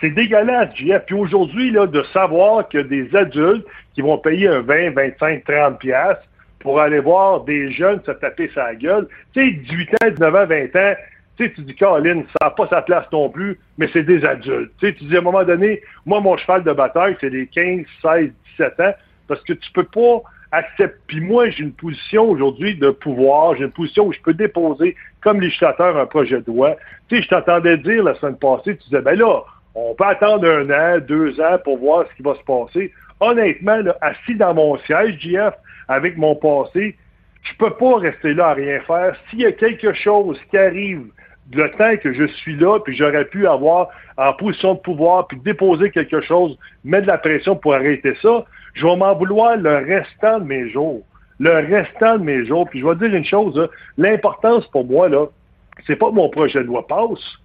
[0.00, 1.04] C'est dégueulasse, JF.
[1.06, 5.78] Puis aujourd'hui, là, de savoir que des adultes qui vont payer un 20, 25, 30
[5.78, 6.18] pièces
[6.60, 9.08] pour aller voir des jeunes se taper sa gueule.
[9.32, 10.94] Tu sais, 18 ans, 19 ans, 20 ans,
[11.36, 14.24] tu sais, tu dis, Caroline, ça n'a pas sa place non plus, mais c'est des
[14.24, 14.72] adultes.
[14.80, 17.46] Tu sais, tu dis, à un moment donné, moi, mon cheval de bataille, c'est les
[17.46, 18.94] 15, 16, 17 ans,
[19.28, 20.98] parce que tu peux pas accepter.
[21.06, 24.96] Puis moi, j'ai une position aujourd'hui de pouvoir, j'ai une position où je peux déposer,
[25.20, 26.76] comme législateur, un projet de loi.
[27.08, 29.42] Tu sais, je t'entendais dire la semaine passée, tu disais, ben là,
[29.76, 33.80] on peut attendre un an, deux ans pour voir ce qui va se passer honnêtement,
[34.00, 35.54] assis dans mon siège, JF,
[35.88, 36.96] avec mon passé,
[37.42, 39.16] je peux pas rester là à rien faire.
[39.28, 41.04] S'il y a quelque chose qui arrive
[41.52, 45.38] le temps que je suis là, puis j'aurais pu avoir en position de pouvoir, puis
[45.38, 49.76] déposer quelque chose, mettre de la pression pour arrêter ça, je vais m'en vouloir le
[49.76, 51.02] restant de mes jours.
[51.38, 52.68] Le restant de mes jours.
[52.68, 55.26] Puis je vais dire une chose, l'importance pour moi, là,
[55.86, 57.38] c'est pas que mon projet de loi passe,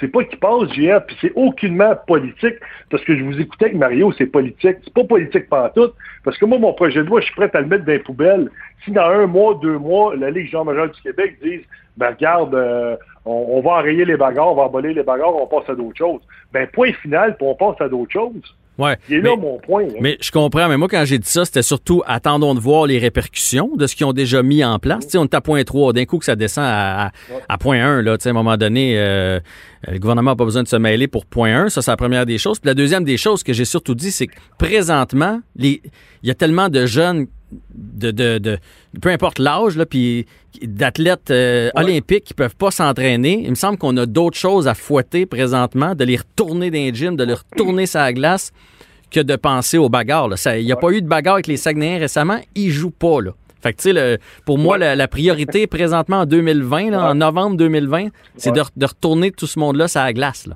[0.00, 2.54] c'est pas qu'il passe, JR, puis c'est aucunement politique,
[2.90, 4.76] parce que je vous écoutais avec Mario, c'est politique.
[4.84, 5.90] C'est pas politique tout,
[6.24, 7.98] parce que moi, mon projet de loi, je suis prêt à le mettre dans les
[7.98, 8.50] poubelles.
[8.84, 11.62] Si dans un mois, deux mois, la Ligue Jean-Major du Québec dise,
[11.96, 15.68] ben regarde, euh, on, va enrayer les bagarres, on va emballer les bagarres, on passe
[15.68, 16.20] à d'autres choses.
[16.52, 18.56] Ben point final, puis on passe à d'autres choses.
[18.78, 19.82] Ouais, Il est là mon point.
[19.82, 19.98] Hein.
[20.00, 22.98] Mais je comprends, mais moi, quand j'ai dit ça, c'était surtout attendons de voir les
[22.98, 25.06] répercussions de ce qu'ils ont déjà mis en place.
[25.08, 27.10] sais, on est à point 3, d'un coup que ça descend à,
[27.48, 29.40] à, point 1, là, à un moment donné, euh,
[29.88, 31.68] le gouvernement n'a pas besoin de se mêler pour point 1.
[31.70, 32.60] Ça, c'est la première des choses.
[32.60, 35.82] Puis la deuxième des choses que j'ai surtout dit, c'est que présentement, les,
[36.22, 37.26] il y a tellement de jeunes
[37.74, 38.58] de, de, de
[39.00, 40.26] peu importe l'âge, là, puis
[40.62, 43.42] d'athlètes euh, olympiques qui peuvent pas s'entraîner.
[43.44, 46.94] Il me semble qu'on a d'autres choses à fouetter présentement, de les retourner dans les
[46.94, 48.52] gym, de les retourner la glace,
[49.10, 50.28] que de penser aux bagarres.
[50.56, 52.40] Il n'y a pas eu de bagarre avec les Saguenayens récemment.
[52.54, 53.32] Ils jouent pas, là.
[53.60, 58.52] Fait que, tu sais, pour moi, la, priorité présentement en 2020, en novembre 2020, c'est
[58.52, 60.54] de, de, retourner tout ce monde-là la glace, là.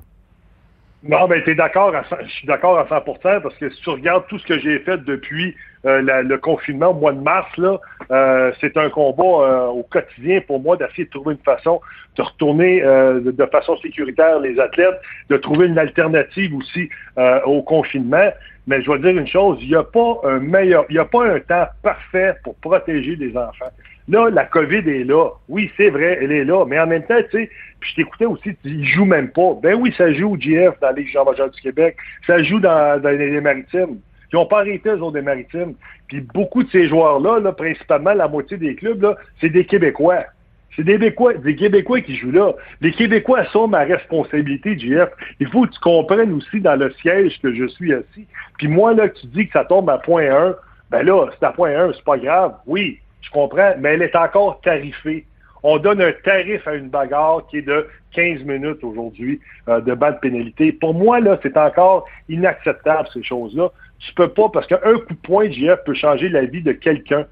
[1.05, 4.39] Non, ben, t'es d'accord, je suis d'accord à 100% parce que si tu regardes tout
[4.39, 5.53] ce que j'ai fait depuis
[5.85, 7.77] euh, le confinement au mois de mars, là,
[8.09, 11.81] euh, c'est un combat euh, au quotidien pour moi d'essayer de trouver une façon
[12.15, 16.87] de retourner de, façon sécuritaire les athlètes, de trouver une alternative aussi
[17.45, 18.29] au confinement.
[18.67, 21.05] Mais je vais dire une chose, il n'y a pas un meilleur, il n'y a
[21.05, 23.71] pas un temps parfait pour protéger des enfants.
[24.09, 25.29] Là, la COVID est là.
[25.47, 26.65] Oui, c'est vrai, elle est là.
[26.65, 29.57] Mais en même temps, tu sais, puis je t'écoutais aussi, ils jouent même pas.
[29.61, 31.95] Ben oui, ça joue au GF dans Ligue Jean-Major du Québec.
[32.27, 33.99] Ça joue dans, les maritimes.
[34.31, 35.75] Ils n'ont pas arrêté, eux autres, des maritimes.
[36.07, 40.25] Puis beaucoup de ces joueurs-là, là, principalement la moitié des clubs, c'est des Québécois.
[40.75, 42.53] C'est des Québécois, des Québécois qui jouent là.
[42.81, 45.09] Les Québécois sont ma responsabilité, GF.
[45.39, 48.27] Il faut que tu comprennes aussi dans le siège que je suis assis.
[48.57, 50.55] Puis moi, là, tu dis que ça tombe à point 1,
[50.89, 52.55] ben là, c'est à point 1, c'est pas grave.
[52.65, 55.25] Oui, je comprends, mais elle est encore tarifée.
[55.63, 59.93] On donne un tarif à une bagarre qui est de 15 minutes aujourd'hui euh, de
[59.93, 60.73] bas de pénalité.
[60.73, 63.71] Pour moi, là, c'est encore inacceptable, ces choses-là.
[63.99, 67.25] Tu peux pas, parce qu'un coup de poing, JF, peut changer la vie de quelqu'un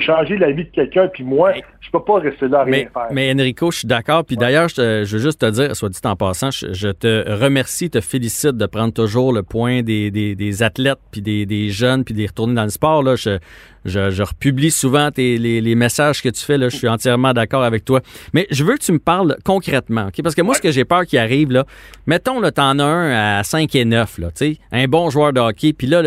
[0.00, 3.08] changer la vie de quelqu'un, puis moi, je peux pas rester là à rien faire.
[3.10, 4.24] Mais Enrico, je suis d'accord.
[4.24, 8.00] Puis d'ailleurs, je, veux juste te dire, soit dit en passant, je, te remercie, te
[8.00, 12.20] félicite de prendre toujours le point des, des, athlètes, puis des, des, jeunes, puis de
[12.20, 13.02] les retourner dans le sport.
[13.02, 13.16] Là.
[13.16, 13.38] Je,
[13.84, 16.56] je, je republie souvent tes, les, les, messages que tu fais.
[16.56, 16.68] Là.
[16.68, 18.00] Je suis entièrement d'accord avec toi.
[18.32, 20.06] Mais je veux que tu me parles concrètement.
[20.06, 20.22] ok?
[20.22, 21.64] Parce que moi, ce que j'ai peur qui arrive, là,
[22.06, 24.28] mettons, le t'en as un à 5 et 9, là,
[24.72, 25.72] un bon joueur de hockey.
[25.72, 26.02] Puis là,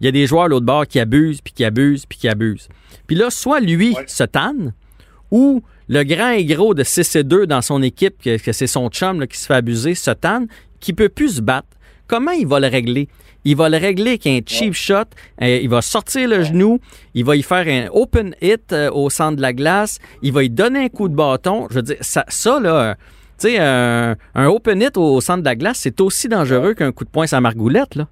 [0.00, 2.28] il y a des joueurs à l'autre bord qui abusent, puis qui abusent, puis qui
[2.28, 2.68] abusent.
[3.06, 4.72] Puis là, soit lui se tanne,
[5.30, 8.66] ou le grand et gros de 6 et 2 dans son équipe, que, que c'est
[8.66, 10.46] son chum là, qui se fait abuser, se tanne,
[10.80, 11.68] qui peut plus se battre.
[12.06, 13.08] Comment il va le régler?
[13.44, 15.04] Il va le régler avec un cheap shot.
[15.42, 16.78] Euh, il va sortir le genou.
[17.14, 19.98] Il va y faire un open hit euh, au centre de la glace.
[20.22, 21.66] Il va y donner un coup de bâton.
[21.70, 22.96] Je veux dire, ça, ça là,
[23.38, 24.16] tu sais, un,
[24.46, 27.40] open hit au centre de la glace, c'est aussi dangereux qu'un coup de poing la
[27.40, 28.06] margoulette, là.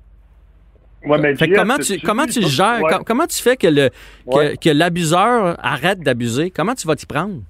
[1.04, 3.90] Comment tu, comment tu gères, comment tu fais que le
[4.56, 6.50] que, l'abuseur arrête d'abuser?
[6.50, 7.40] Comment tu vas t'y prendre?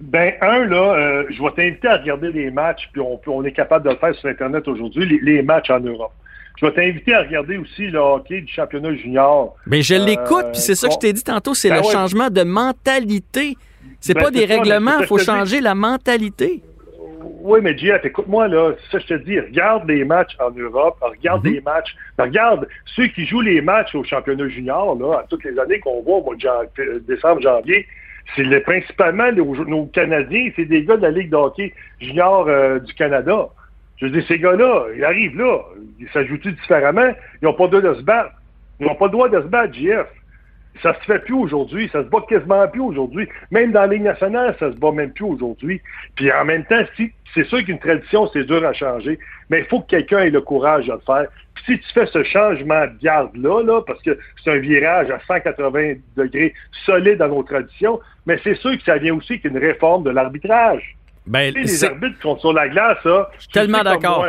[0.00, 3.52] Ben, un, là, euh, je vais t'inviter à regarder les matchs, puis on, on est
[3.52, 6.12] capable de le faire sur Internet aujourd'hui, les, les matchs en Europe.
[6.60, 9.56] Je vais t'inviter à regarder aussi le hockey du championnat junior.
[9.66, 11.92] Ben, je l'écoute, puis c'est ça que je t'ai dit tantôt, c'est Ben le ouais.
[11.92, 13.56] changement de mentalité.
[14.00, 16.62] C'est Ben, pas des ça, mais règlements, il faut changer la mentalité.
[17.40, 21.44] Oui, mais Jeff, écoute-moi, là, ça je te dis, regarde les matchs en Europe, regarde
[21.44, 21.52] Mhm.
[21.54, 25.58] les matchs, regarde ceux qui jouent les matchs au championnat junior, là, à toutes les
[25.58, 27.86] années qu'on voit au mois de jan- euh, décembre, janvier,
[28.36, 32.78] c'est principalement nos, nos Canadiens, c'est des gars de la Ligue de hockey junior euh,
[32.78, 33.48] du Canada.
[33.96, 35.58] Je veux dire, ces gars-là, ils arrivent là,
[35.98, 37.10] ils s'ajoutent différemment,
[37.40, 38.30] ils n'ont pas le droit de se battre.
[38.80, 40.06] Ils n'ont pas le droit de se battre, JF.
[40.82, 43.28] Ça se fait plus aujourd'hui, ça se bat quasiment plus aujourd'hui.
[43.50, 45.80] Même dans la Ligue nationale, ça se bat même plus aujourd'hui.
[46.14, 49.18] Puis en même temps, si, c'est sûr qu'une tradition, c'est dur à changer,
[49.50, 51.26] mais il faut que quelqu'un ait le courage de le faire.
[51.54, 55.18] Puis si tu fais ce changement de garde-là, là, parce que c'est un virage à
[55.26, 56.54] 180 degrés
[56.86, 60.96] solide dans nos traditions, mais c'est sûr que ça vient aussi qu'une réforme de l'arbitrage.
[61.26, 63.30] Ben, Tu sais, les arbitres qui sont sur la glace, ça.
[63.38, 64.24] suis tu tellement d'accord.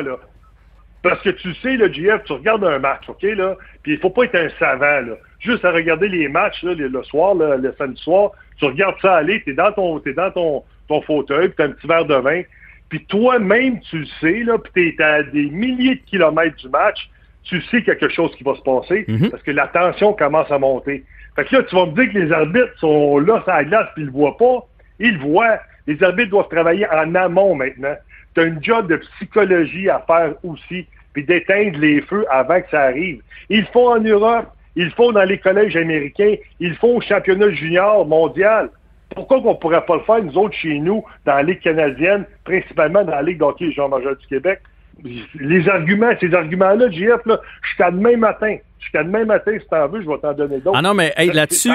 [1.01, 4.09] Parce que tu sais, le GF, tu regardes un match, OK, là, puis il faut
[4.09, 5.13] pas être un savant, là.
[5.39, 9.15] Juste à regarder les matchs, là, le, soir, là, le samedi soir, tu regardes ça
[9.15, 12.15] aller, t'es dans ton, t'es dans ton, ton fauteuil, puis t'as un petit verre de
[12.15, 12.41] vin,
[12.89, 17.09] puis toi-même, tu le sais, là, puis t'es à des milliers de kilomètres du match,
[17.43, 19.29] tu sais quelque chose qui va se passer, Mhm.
[19.29, 21.05] parce que la tension commence à monter.
[21.37, 23.87] Fait que là, tu vas me dire que les arbitres sont là sur la glace,
[23.93, 24.65] puis ils le voient pas.
[24.99, 25.59] Ils le voient.
[25.87, 27.95] Les arbitres doivent travailler en amont maintenant.
[28.35, 32.69] Tu as une job de psychologie à faire aussi, puis d'éteindre les feux avant que
[32.69, 33.21] ça arrive.
[33.49, 38.05] Ils le en Europe, ils le dans les collèges américains, ils le au championnat junior
[38.05, 38.69] mondial.
[39.15, 43.03] Pourquoi qu'on pourrait pas le faire, nous autres, chez nous, dans la Ligue canadienne, principalement
[43.03, 44.61] dans la Ligue d'hockey Jean-Major du Québec?
[45.39, 48.57] Les arguments, ces arguments-là, JF, là, jusqu'à demain matin.
[48.79, 50.77] Jusqu'à demain matin, si t'en veux, je vais t'en donner d'autres.
[50.77, 51.71] Ah non, mais hey, là-dessus.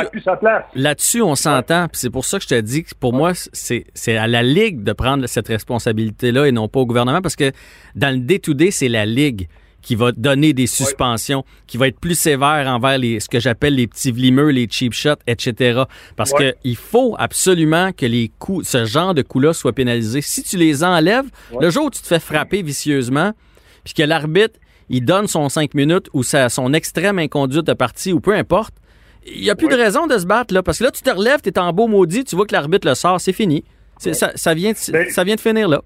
[0.75, 3.85] Là-dessus, on s'entend, puis c'est pour ça que je te dis que pour moi, c'est
[3.93, 7.53] c'est à la Ligue de prendre cette responsabilité-là et non pas au gouvernement, parce que
[7.95, 9.49] dans le day-to-day, c'est la Ligue
[9.85, 13.75] qui va donner des suspensions, qui va être plus sévère envers les, ce que j'appelle
[13.75, 15.83] les petits vlimeux, les cheap shots, etc.
[16.17, 16.53] Parce Ouais.
[16.53, 20.23] que il faut absolument que les coups, ce genre de coups-là soient pénalisés.
[20.23, 21.27] Si tu les enlèves,
[21.61, 23.33] le jour où tu te fais frapper vicieusement,
[23.85, 28.13] puis que l'arbitre, il donne son 5 minutes ou sa, son extrême inconduite de partie
[28.13, 28.75] ou peu importe,
[29.27, 30.63] il n'y a plus de raison de se battre, là.
[30.63, 32.87] Parce que là, tu te relèves, tu es en beau maudit, tu vois que l'arbitre
[32.89, 33.65] le sort, c'est fini.
[33.99, 35.81] Ça, ça, vient de, Ben- ça vient de finir là.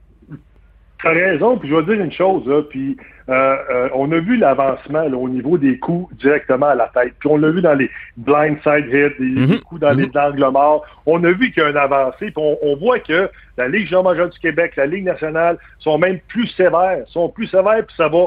[1.02, 2.96] T'as raison, puis je vais dire une chose, là, puis
[3.28, 7.14] euh, euh, on a vu l'avancement au niveau des coups directement à la tête.
[7.20, 9.61] Puis on l'a vu dans les blindside hits, les, Mhm.
[9.61, 10.00] coups dans Mhm.
[10.12, 10.84] les angles morts.
[11.06, 13.87] On a vu qu'il y a une avancée, puis on, on voit que la Ligue
[13.87, 18.08] Jean-Major du Québec, la Ligue nationale sont même plus sévères, sont plus sévères, puis ça
[18.08, 18.26] va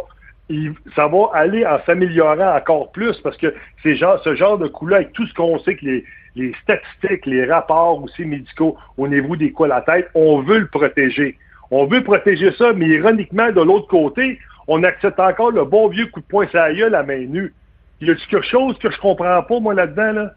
[0.96, 3.54] ça va aller en s'améliorant encore plus parce que
[3.84, 6.04] ces genre, ce genre de coups-là, avec tout ce qu'on sait que les,
[6.36, 10.60] les statistiques, les rapports aussi médicaux au niveau des coups à la tête, on veut
[10.60, 11.38] le protéger.
[11.72, 16.08] On veut protéger ça, mais ironiquement, de l'autre côté, on accepte encore le bon vieux
[16.08, 17.54] coup de poing sur la gueule à main nue.
[18.02, 20.32] Y a-tu quelque chose que je comprends pas, moi, là-dedans, là?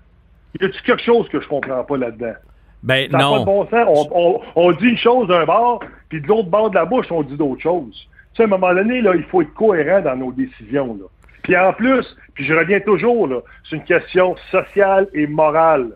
[0.61, 2.35] Y a-tu quelque chose que je comprends pas là-dedans?
[2.83, 3.45] Ben Ça n'a pas de non.
[3.45, 4.09] bon sens.
[4.13, 7.07] On, on- on dit une chose d'un bord, puis de l'autre bord de la bouche,
[7.11, 8.09] on dit d'autres choses.
[8.35, 10.95] Tu sais, à un moment donné, là, il faut être cohérent dans nos décisions.
[11.01, 11.07] Là.
[11.43, 15.91] Puis en plus, puis je reviens toujours, là, c'est une question sociale et morale.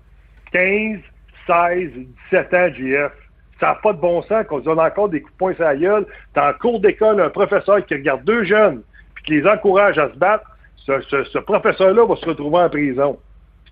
[0.52, 0.98] 15,
[1.46, 1.90] 16,
[2.30, 3.12] 17 ans, JF.
[3.60, 5.64] Ça n'a pas de bon sens qu'on se donne encore des coups de poing sur
[5.64, 6.06] la gueule.
[6.34, 8.82] T'as en cours d'école un professeur qui regarde deux jeunes,
[9.14, 10.44] puis qui les encourage à se battre.
[10.76, 13.18] Ce, professeur-là va se retrouver en prison.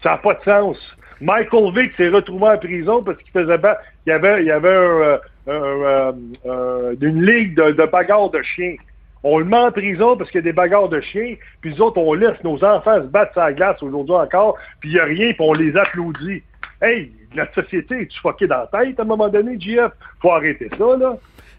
[0.02, 0.76] Ça n'a pas de sens.
[1.20, 3.80] Michael Vick s'est retrouvé en prison parce qu'il faisait battre.
[4.06, 5.16] Il y avait, il y avait euh,
[5.48, 6.12] euh,
[6.44, 8.74] euh, une ligue de, de bagarres de chiens.
[9.22, 11.82] On le met en prison parce qu'il y a des bagarres de chiens, puis nous
[11.82, 15.00] autres, on laisse nos enfants se battre sur la glace aujourd'hui encore, puis il n'y
[15.00, 16.42] a rien, puis on les applaudit.
[16.82, 19.92] Hey, la société, es-tu fucké dans la tête à un moment donné, JF?
[20.20, 21.16] Faut arrêter ça, là.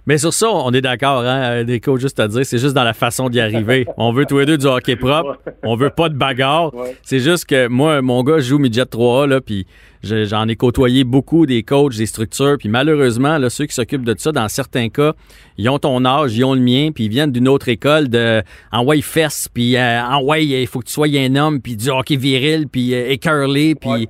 [0.07, 2.93] Mais sur ça, on est d'accord, hein, coachs, juste à dire, c'est juste dans la
[2.93, 3.85] façon d'y arriver.
[3.97, 6.73] On veut tous les deux du hockey propre, on veut pas de bagarre.
[6.73, 6.95] Ouais.
[7.03, 9.67] C'est juste que moi, mon gars joue midget 3A, là, puis
[10.03, 14.15] j'en ai côtoyé beaucoup des coachs, des structures, puis malheureusement, là, ceux qui s'occupent de
[14.17, 15.13] ça, dans certains cas,
[15.57, 18.41] ils ont ton âge, ils ont le mien, puis ils viennent d'une autre école de
[18.71, 21.75] en way fesse, puis euh, en way, il faut que tu sois un homme, puis
[21.75, 24.07] du hockey viril, puis euh, écurlé, puis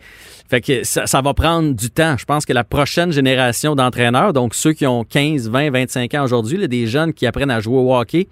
[0.49, 2.15] fait que ça, ça va prendre du temps.
[2.17, 6.23] Je pense que la prochaine génération d'entraîneurs, donc ceux qui ont 15, 20, 25 ans
[6.23, 8.27] aujourd'hui, des jeunes qui apprennent à jouer au hockey,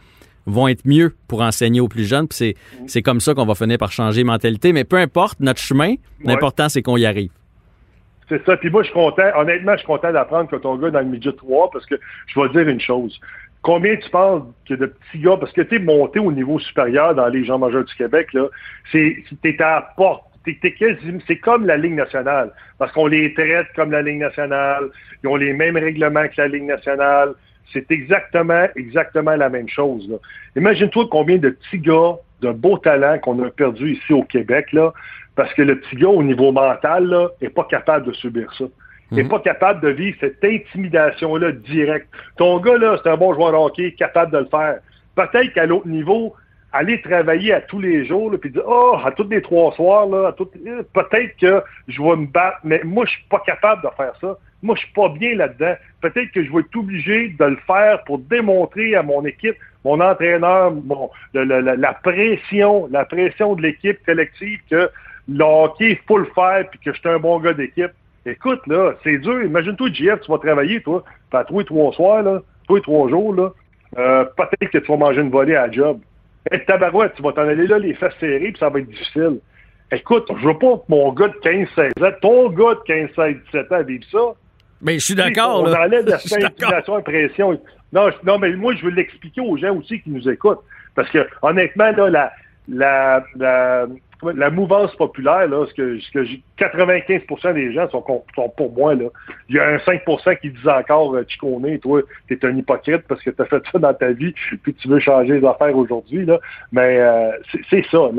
[0.45, 2.27] vont être mieux pour enseigner aux plus jeunes.
[2.27, 2.55] Puis c'est,
[2.87, 4.71] c'est comme ça qu'on va finir par changer mentalité.
[4.73, 7.31] Mais peu importe notre chemin, l'important, c'est qu'on y arrive.
[8.29, 8.57] C'est ça.
[8.57, 9.29] Puis moi, je suis content.
[9.35, 11.95] Honnêtement, je suis content d'apprendre que ton gars est dans le midget 3 parce que
[12.27, 13.19] je vais te dire une chose.
[13.61, 17.15] Combien tu penses que de petits gars, parce que tu es monté au niveau supérieur
[17.15, 18.47] dans les gens majeurs du Québec, là,
[18.91, 20.97] c'est, t'es à la porte t'es- t'es
[21.27, 24.89] c'est comme la Ligue nationale, parce qu'on les traite comme la Ligue nationale,
[25.23, 27.33] ils ont les mêmes règlements que la Ligue nationale.
[27.73, 30.07] C'est exactement, exactement la même chose.
[30.07, 30.17] là.
[30.55, 34.93] Imagine-toi combien de petits gars de beaux talents qu'on a perdus ici au Québec, là,
[35.35, 38.65] parce que le petit gars, au niveau mental, là, est pas capable de subir ça.
[39.11, 42.07] Il n'est pas capable de vivre cette intimidation-là directe.
[42.37, 44.79] Ton gars, là, c'est un bon joueur de hockey, capable de le faire.
[45.15, 46.33] Peut-être qu'à l'autre niveau,
[46.73, 50.07] aller travailler à tous les jours, là, puis dire, oh, à tous les trois soirs,
[50.07, 53.41] là, à toutes- euh, peut-être que je vais me battre, mais moi, je suis pas
[53.45, 54.37] capable de faire ça.
[54.63, 55.75] Moi, je suis pas bien là-dedans.
[56.01, 59.55] Peut-être que je vais être obligé de le faire pour démontrer à mon équipe,
[59.85, 64.89] mon entraîneur, mon, le- le- la, la pression, la pression de l'équipe collective que
[65.27, 67.91] le hockey, il faut le faire, puis que je suis un bon gars d'équipe.
[68.25, 69.43] Écoute, là, c'est dur.
[69.43, 73.09] Imagine-toi, JF, tu vas travailler, toi, pas trois et trois soirs, là, trois et trois
[73.09, 73.51] jours, là.
[73.97, 75.99] Euh, peut-être que tu vas manger une volée à la job.
[76.51, 79.39] Et tabarouette, tu vas t'en aller là, les fesses serrées, puis ça va être difficile.
[79.91, 83.83] Écoute, je veux pas que mon gars de 15-16 ans, ton gars de 15-16-17 ans
[83.83, 84.19] vive ça.
[84.81, 86.37] Ben, je suis d'accord, On enlève d'accord.
[86.43, 87.61] intimidation et pression.
[87.93, 90.61] Non, je- non, mais moi, je veux l'expliquer aux gens aussi qui nous écoutent.
[90.95, 92.31] Parce que, honnêtement, là, la,
[92.67, 93.85] la, la,
[94.35, 98.95] la mouvance populaire, là, ce que, ce que j'ai- 95% des gens sont, pour moi.
[98.95, 99.05] Là.
[99.49, 103.21] Il y a un 5% qui disent encore euh, Chicone, toi, t'es un hypocrite parce
[103.21, 106.25] que tu as fait ça dans ta vie, puis tu veux changer les affaires aujourd'hui.
[106.25, 106.39] Là.
[106.71, 107.31] Mais euh,
[107.69, 108.09] c'est- ça.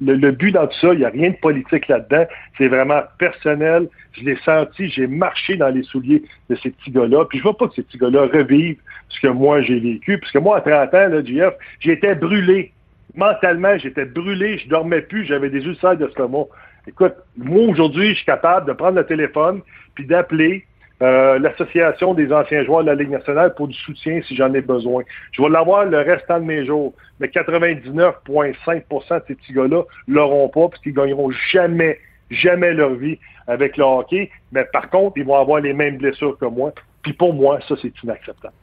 [0.00, 2.26] Le, but dans tout ça, il n'y a rien de politique là-dedans.
[2.56, 3.88] C'est vraiment personnel.
[4.12, 7.24] Je l'ai senti, j'ai marché dans les souliers de ces petits gars-là.
[7.26, 8.78] Puis je veux pas que ces petits gars-là revivent
[9.10, 10.18] ce que moi j'ai vécu.
[10.18, 12.72] Parce que moi, à 30 ans, là, JF, j'étais brûlé.
[13.18, 16.46] Mentalement, j'étais brûlé, je dormais plus, j'avais des ulcères d'estomac.
[16.86, 19.60] Écoute, moi aujourd'hui, je suis capable de prendre le téléphone
[19.96, 20.64] puis d'appeler
[21.02, 24.60] euh, l'Association des anciens joueurs de la Ligue nationale pour du soutien si j'en ai
[24.60, 25.02] besoin.
[25.32, 26.94] Je vais l'avoir le restant de mes jours.
[27.18, 31.98] Mais 99,5% de ces petits gars-là l'auront pas parce qu'ils gagneront jamais,
[32.30, 34.30] jamais leur vie avec le hockey.
[34.52, 36.72] Mais par contre, ils vont avoir les mêmes blessures que moi.
[37.02, 38.54] Puis pour moi, ça, c'est inacceptable.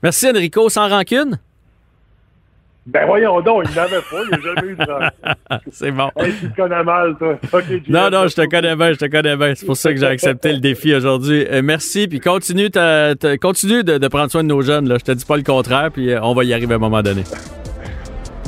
[0.00, 0.68] Merci, Enrico.
[0.68, 1.40] Sans rancune?
[2.86, 5.56] Ben voyons donc, il n'avait pas, il n'a jamais eu de.
[5.72, 6.10] C'est bon.
[6.18, 7.38] Hey, tu te connais mal, toi.
[7.88, 9.54] Non, non, je te connais bien, je te connais bien.
[9.54, 11.46] C'est pour ça que j'ai accepté le défi aujourd'hui.
[11.50, 14.86] Euh, merci, puis continue, ta- ta- continue de, de prendre soin de nos jeunes.
[14.88, 14.96] Là.
[14.98, 17.02] Je te dis pas le contraire, puis euh, on va y arriver à un moment
[17.02, 17.22] donné.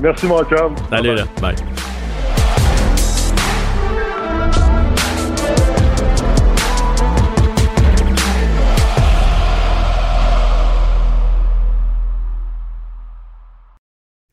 [0.03, 0.75] Merci, mon chum.
[0.91, 1.25] Salut, là.
[1.41, 1.55] Bye.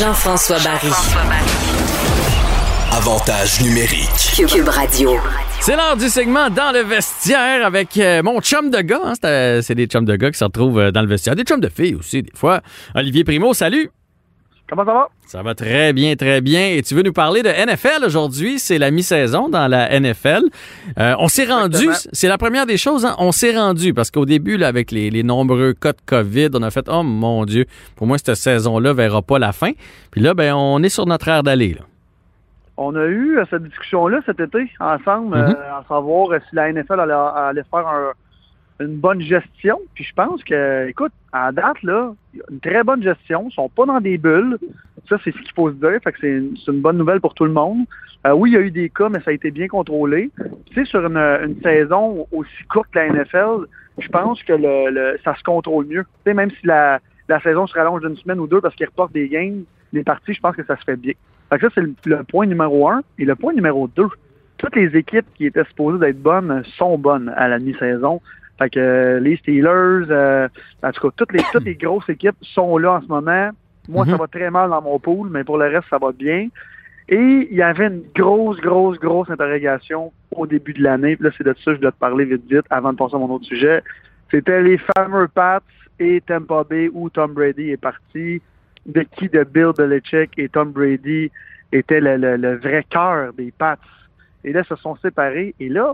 [0.00, 0.88] Jean-François Barry.
[2.90, 4.32] Avantage numérique.
[4.48, 5.18] Cube Radio.
[5.60, 8.98] C'est l'heure du segment dans le vestiaire avec euh, mon chum de gars.
[9.04, 9.12] hein.
[9.20, 11.36] C'est, euh, c'est des chums de gars qui se retrouvent euh, dans le vestiaire.
[11.36, 12.62] Des chums de filles aussi, des fois.
[12.94, 13.90] Olivier Primo, salut!
[14.70, 15.08] Comment ça va?
[15.26, 16.68] Ça va très bien, très bien.
[16.68, 18.60] Et tu veux nous parler de NFL aujourd'hui?
[18.60, 20.42] C'est la mi-saison dans la NFL.
[20.98, 24.26] Euh, on s'est rendu, c'est la première des choses, hein, on s'est rendu parce qu'au
[24.26, 27.66] début, là, avec les, les nombreux cas de COVID, on a fait, oh mon Dieu,
[27.96, 29.72] pour moi, cette saison-là verra pas la fin.
[30.12, 31.76] Puis là, ben, on est sur notre aire d'aller.
[32.76, 35.42] On a eu euh, cette discussion-là cet été ensemble, Mhm.
[35.58, 38.12] euh, à savoir si la NFL allait, allait faire un-
[38.80, 39.78] une bonne gestion.
[39.94, 42.12] Puis je pense que, écoute, à date, là,
[42.50, 43.46] une très bonne gestion.
[43.50, 44.58] Ils sont pas dans des bulles.
[45.08, 45.98] Ça, c'est ce qu'il faut se dire.
[46.02, 47.84] Fait que c'est une, bonne nouvelle pour tout le monde.
[48.26, 50.30] Euh, oui, il y a eu des cas, mais ça a été bien contrôlé.
[50.66, 53.66] Tu sais, sur une, une saison aussi courte que la NFL,
[53.98, 56.02] je pense que le, le- ça se contrôle mieux.
[56.02, 58.86] Tu sais, même si la, la saison se rallonge d'une semaine ou deux parce qu'ils
[58.86, 59.62] reportent des games,
[59.92, 61.14] les parties, je pense que ça se fait bien.
[61.48, 63.02] Fait que ça, c'est le, le point numéro un.
[63.18, 64.08] Et le point numéro deux,
[64.58, 68.20] toutes les équipes qui étaient supposées d'être bonnes sont bonnes à la mi-saison.
[68.60, 70.48] Fait que euh, les Steelers, euh,
[70.82, 73.50] en tout cas, toutes les, toutes les grosses équipes sont là en ce moment.
[73.88, 74.18] Moi, ça Mhm.
[74.18, 76.48] va très mal dans mon pool, mais pour le reste, ça va bien.
[77.08, 81.16] Et il y avait une grosse, grosse, grosse interrogation au début de l'année.
[81.16, 83.16] Puis Là, c'est de ça que je dois te parler vite, vite, avant de passer
[83.16, 83.82] à mon autre sujet.
[84.30, 85.62] C'était les fameux Pats
[85.98, 88.40] et Tampa Bay où Tom Brady est parti.
[88.86, 89.28] De qui?
[89.28, 91.30] De Bill Belichick et Tom Brady
[91.72, 93.76] était le, le- le vrai cœur des Pats.
[94.44, 95.54] Et là, ils se sont séparés.
[95.58, 95.92] Et là,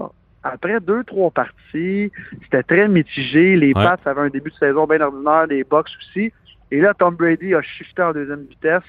[0.53, 2.11] après deux, trois parties,
[2.43, 3.57] c'était très mitigé.
[3.57, 3.85] Les Ouais.
[3.85, 6.33] Pats avaient un début de saison bien ordinaire, les Bucks aussi.
[6.71, 8.83] Et là, Tom Brady a shifté en deuxième vitesse.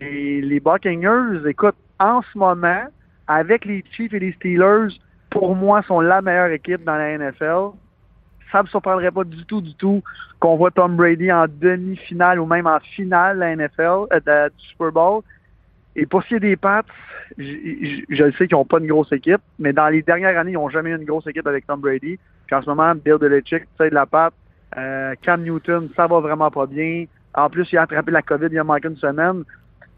[0.00, 2.82] Et les Buccaneers, écoute, en ce moment,
[3.26, 4.88] avec les Chiefs et les Steelers,
[5.30, 7.70] pour moi, sont la meilleure équipe dans la NFL.
[8.52, 10.02] Ça me surprendrait pas du tout, du tout
[10.40, 14.48] qu'on voit Tom Brady en demi-finale ou même en finale de la NFL, euh, de-
[14.56, 15.22] du Super Bowl.
[15.96, 16.82] Et pour ce qui est des Pats,
[17.38, 20.54] je le sais qu'ils n'ont pas une grosse équipe, mais dans les dernières années, ils
[20.54, 22.18] n'ont jamais eu une grosse équipe avec Tom Brady.
[22.46, 24.34] Puis en ce moment, Bill Belichick, tu sais, de la patte.
[24.76, 27.04] Euh, Cam Newton, ça va vraiment pas bien.
[27.34, 29.44] En plus, il a attrapé la COVID il y a manqué une semaine.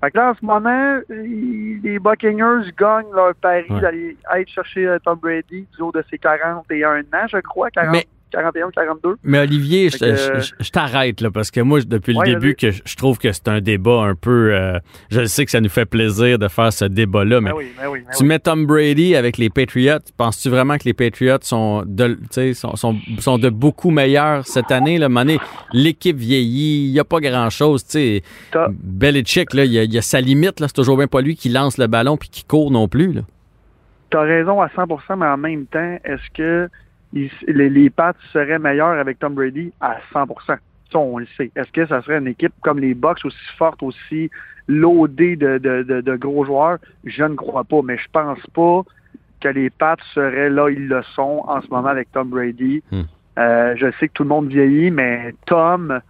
[0.03, 3.81] Fait que là, en ce moment, les Buccaneers gagnent leur pari Ouais.
[3.81, 7.93] d'aller aller chercher euh, Tom Brady du haut de ses 41 ans, je crois, 40,
[7.93, 8.07] Mais-
[8.43, 9.17] 41, 42.
[9.25, 13.19] Mais Olivier, je, t'arrête là parce que moi, depuis le Ouais, début, que je, trouve
[13.19, 14.55] que c'est un débat un peu.
[14.55, 14.79] euh,
[15.11, 17.89] je sais que ça nous fait plaisir de faire ce débat-là, mais Ben oui, ben
[17.89, 18.29] oui, ben tu oui.
[18.29, 19.99] mets Tom Brady avec les Patriots.
[20.17, 24.47] Penses-tu vraiment que les Patriots sont de, tu sais, sont, sont, sont de beaucoup meilleurs
[24.47, 24.99] cette année?
[24.99, 25.09] Là,
[25.73, 27.85] l'équipe vieillit, il n'y a pas grand-chose.
[28.71, 30.61] Belichick, là, il y a, il y a sa limite.
[30.61, 30.69] là.
[30.69, 33.13] C'est toujours bien pas lui qui lance le ballon puis qui court non plus.
[33.13, 33.23] Là.
[34.11, 36.69] T'as raison à 100%, mais en même temps, est-ce que
[37.47, 40.59] les, les Pats seraient meilleurs avec Tom Brady à 100%?
[40.93, 41.51] Ça, on le sait.
[41.57, 44.31] Est-ce que ça serait une équipe comme les Bucks aussi forte, aussi
[44.69, 46.79] loadée de, de, de, de gros joueurs?
[47.05, 48.83] Je ne crois pas, mais je pense pas
[49.41, 52.83] que les Pats seraient là, ils le sont en ce moment avec Tom Brady.
[52.91, 53.03] Hmm.
[53.39, 56.01] Euh, je sais que tout le monde vieillit, mais Tom,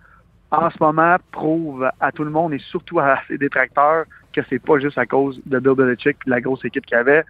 [0.51, 4.63] en ce moment, prouve à tout le monde et surtout à ses détracteurs que c'est
[4.63, 7.25] pas juste à cause de Bill Belichick et de la grosse équipe qu'il avait.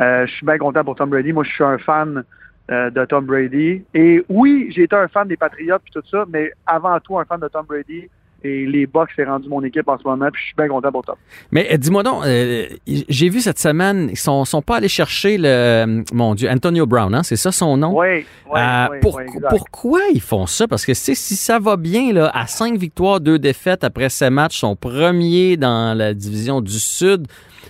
[0.00, 1.32] Euh, je suis bien content pour Tom Brady.
[1.32, 2.24] Moi, je suis un fan
[2.70, 3.82] euh, de Tom Brady.
[3.94, 7.24] Et oui, j'ai été un fan des Patriots puis tout ça, mais avant tout un
[7.24, 8.08] fan de Tom Brady.
[8.46, 10.92] Et les Bucks, c'est rendu mon équipe en ce moment, puis je suis bien content
[10.92, 11.14] pour Tom.
[11.50, 15.38] Mais euh, dis-moi donc, euh, j'ai vu cette semaine, ils sont, sont pas allés chercher
[15.38, 17.98] le, mon Dieu, Antonio Brown, hein, c'est ça son nom?
[17.98, 18.60] Oui, oui,
[18.90, 19.48] oui, pour- oui, exact.
[19.48, 20.68] pourquoi ils font ça?
[20.68, 24.58] Parce que si ça va bien, là, à cinq victoires, deux défaites après ces matchs,
[24.58, 27.26] son premier dans la division du Sud,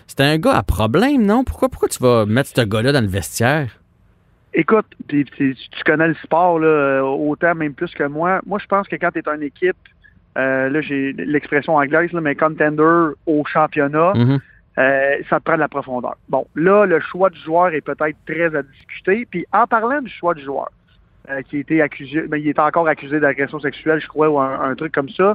[0.09, 1.45] c'est un gars à problème, non?
[1.45, 3.79] Pourquoi, pourquoi tu vas mettre ce gars-là dans le vestiaire?
[4.55, 8.41] Écoute, tu connais le sport là, euh, autant, même plus que moi.
[8.47, 9.77] Moi, je pense que quand tu es une équipe,
[10.39, 14.39] euh, là, j'ai l'expression anglaise, là, mais contender au championnat, Mhm.
[14.79, 16.17] euh, ça te prend de la profondeur.
[16.29, 19.27] Bon, là, le choix du joueur est peut-être très à discuter.
[19.29, 20.71] Puis en parlant du choix du joueur,
[21.31, 24.61] euh, qui été accusé, ben, il est encore accusé d'agression sexuelle, je crois, ou un,
[24.61, 25.35] un truc comme ça.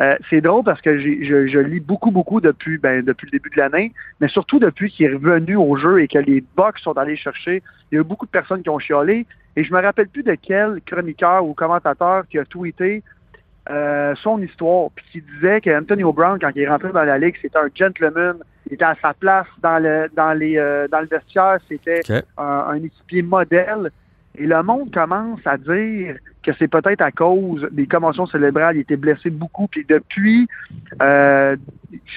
[0.00, 3.50] Euh, c'est drôle parce que je, je lis beaucoup, beaucoup depuis, ben, depuis le début
[3.50, 6.96] de l'année, mais surtout depuis qu'il est revenu au jeu et que les Bucks sont
[6.96, 7.62] allés chercher.
[7.90, 9.26] Il y a eu beaucoup de personnes qui ont chiolé.
[9.56, 13.02] Et je me rappelle plus de quel chroniqueur ou commentateur qui a tweeté
[13.70, 17.34] euh, son histoire, puis qui disait qu'Antonio Brown, quand il est rentré dans la ligue,
[17.42, 18.36] c'était un gentleman,
[18.66, 22.00] il était à sa place dans le dans les euh, dans le vestiaire, c'était
[22.38, 23.90] un, un équipier modèle.
[24.38, 28.76] Et le monde commence à dire que c'est peut-être à cause des commotions cérébrales.
[28.76, 29.66] Il était blessé beaucoup.
[29.66, 30.46] Puis depuis,
[31.02, 31.56] euh,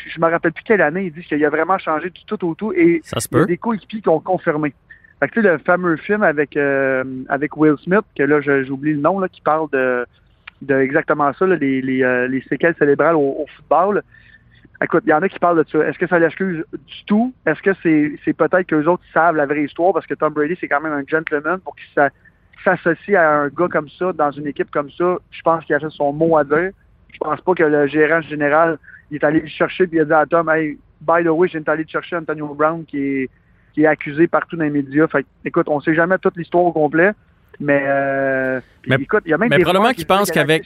[0.08, 2.54] je me rappelle plus quelle année, il dit qu'il a vraiment changé du tout au
[2.56, 2.72] tout.
[2.74, 3.48] Et Ça se il y a peut.
[3.48, 4.74] des coéquipiers qui ont confirmé.
[5.20, 8.94] Fait que, tu sais, le fameux film avec euh, avec Will Smith, que là, j'oublie
[8.94, 10.06] le nom, là, qui parle de,
[10.62, 14.02] de exactement ça, là, les, les, euh, les séquelles cérébrales au, au football.
[14.84, 15.80] Écoute, il y en a qui parlent de ça.
[15.88, 17.34] Est-ce que ça l'excuse du tout?
[17.46, 19.94] Est-ce que c'est peut-être qu'eux autres savent la vraie histoire?
[19.94, 22.10] Parce que Tom Brady, c'est quand même un gentleman pour qu'il s'a-
[22.64, 25.18] s'associe à un gars comme ça, dans une équipe comme ça.
[25.30, 26.72] Je pense qu'il a juste son mot à dire.
[27.14, 28.80] Je pense pas que le gérant général
[29.12, 31.48] il est allé le chercher puis il a dit à Tom, hey, by the way,
[31.50, 33.30] viens d'aller chercher Antonio Brown qui est,
[33.74, 35.08] qui est accusé partout dans les médias.
[35.08, 37.12] Fait écoute, on sait jamais toute l'histoire au complet.
[37.64, 40.64] Mais, euh, Mais- écoute, il y a même mais des probablement qu'ils pensent qu'avec-.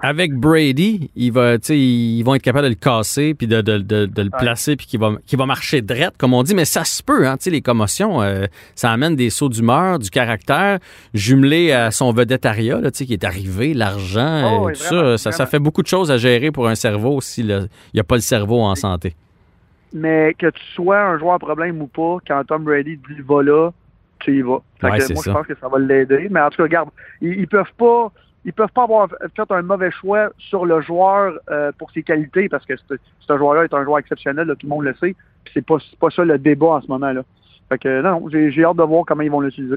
[0.00, 4.04] Avec Brady, il va, ils vont être capables de le casser puis de, de, de,
[4.04, 4.38] de le Ouais.
[4.38, 6.54] placer puis qu'il va, marcher drette, comme on dit.
[6.54, 9.98] Mais ça se peut, hein, tu sais, les commotions, euh, ça amène des sauts d'humeur,
[9.98, 10.80] du caractère,
[11.14, 14.94] jumelé à son vedettariat, là, tu sais, qui est arrivé, l'argent, Oh, euh, oui, tout
[14.94, 18.04] vraiment, ça, ça, fait beaucoup de choses à gérer pour un cerveau s'il n'y a
[18.04, 19.14] pas le cerveau en santé.
[19.94, 23.42] Mais que tu sois un joueur à problème ou pas, quand Tom Brady dit va
[23.42, 23.70] là,
[24.24, 24.58] tu y vas.
[24.80, 25.30] Fait Ouais, que c'est moi, ça.
[25.30, 26.28] je pense que ça va l'aider.
[26.30, 26.88] Mais en tout cas, regarde,
[27.20, 28.10] ils, ils peuvent pas.
[28.46, 32.50] Ils peuvent pas avoir fait un mauvais choix sur le joueur euh, pour ses qualités
[32.50, 35.16] parce que ce joueur-là est un joueur exceptionnel, là, tout le monde le sait.
[35.54, 37.22] C'est pas, pas ça le débat en ce moment-là.
[37.70, 39.76] Fait que non, j'ai j'ai hâte de voir comment ils vont l'utiliser.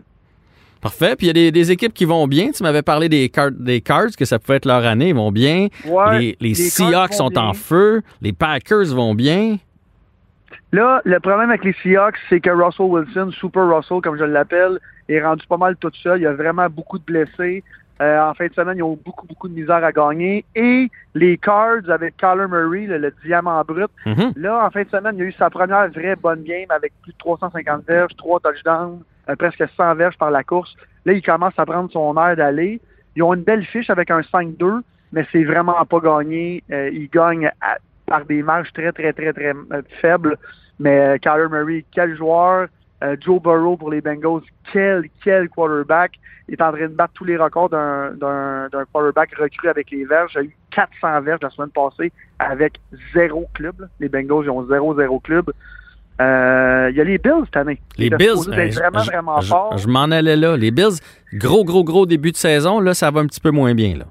[0.82, 1.16] Parfait.
[1.16, 2.52] Puis il y a des, des équipes qui vont bien.
[2.52, 5.10] Tu m'avais parlé des cards, des cards, que ça pouvait être leur année.
[5.10, 5.68] Ils vont bien.
[5.86, 8.02] Ouais, les les les Seahawks sont en feu.
[8.22, 9.58] Les Packers vont bien.
[10.72, 14.80] Là, le problème avec les Seahawks, c'est que Russell Wilson, Super Russell, comme je l'appelle,
[15.08, 16.20] est rendu pas mal tout seul.
[16.20, 17.64] Il y a vraiment beaucoup de blessés.
[18.02, 20.46] Euh, en fin de semaine, ils ont beaucoup, beaucoup de misère à gagner.
[20.56, 24.34] Et les Cards avec Kyler Murray, le, le diamant brut, Mhm.
[24.36, 26.92] là, en fin de semaine, il y a eu sa première vraie bonne game avec
[27.02, 29.00] plus de 350 verges, 3 touchdowns,
[29.30, 30.76] euh, presque 100 verges par la course.
[31.06, 32.80] Là, il commence à prendre son air d'aller.
[33.16, 36.64] Ils ont une belle fiche avec un 5-2, mais c'est vraiment pas gagné.
[36.72, 40.38] Euh, ils gagnent à- par des marges très, très, très, très euh, faibles.
[40.80, 42.68] Mais euh, Kyler Murray, quel joueur.
[43.04, 44.42] Euh, Joe Burrow pour les Bengals,
[44.74, 46.14] quel, quel quarterback.
[46.50, 49.92] Il est en train de battre tous les records d'un, d'un, d'un quarterback recru avec
[49.92, 50.32] les verges.
[50.36, 52.80] Il a eu 400 verges la semaine passée avec
[53.14, 53.82] zéro club.
[53.82, 53.88] là.
[54.00, 55.52] Les Bengals, ils ont zéro, zéro club.
[56.20, 57.80] Euh, il y a les Bills cette année.
[58.00, 59.78] Les Bills, vraiment, je- vraiment je- forts.
[59.78, 60.58] je m'en allais là.
[60.58, 60.98] Les Bills,
[61.34, 62.80] gros, gros, gros début de saison.
[62.80, 63.96] Là, ça va un petit peu moins bien.
[63.98, 64.06] Là.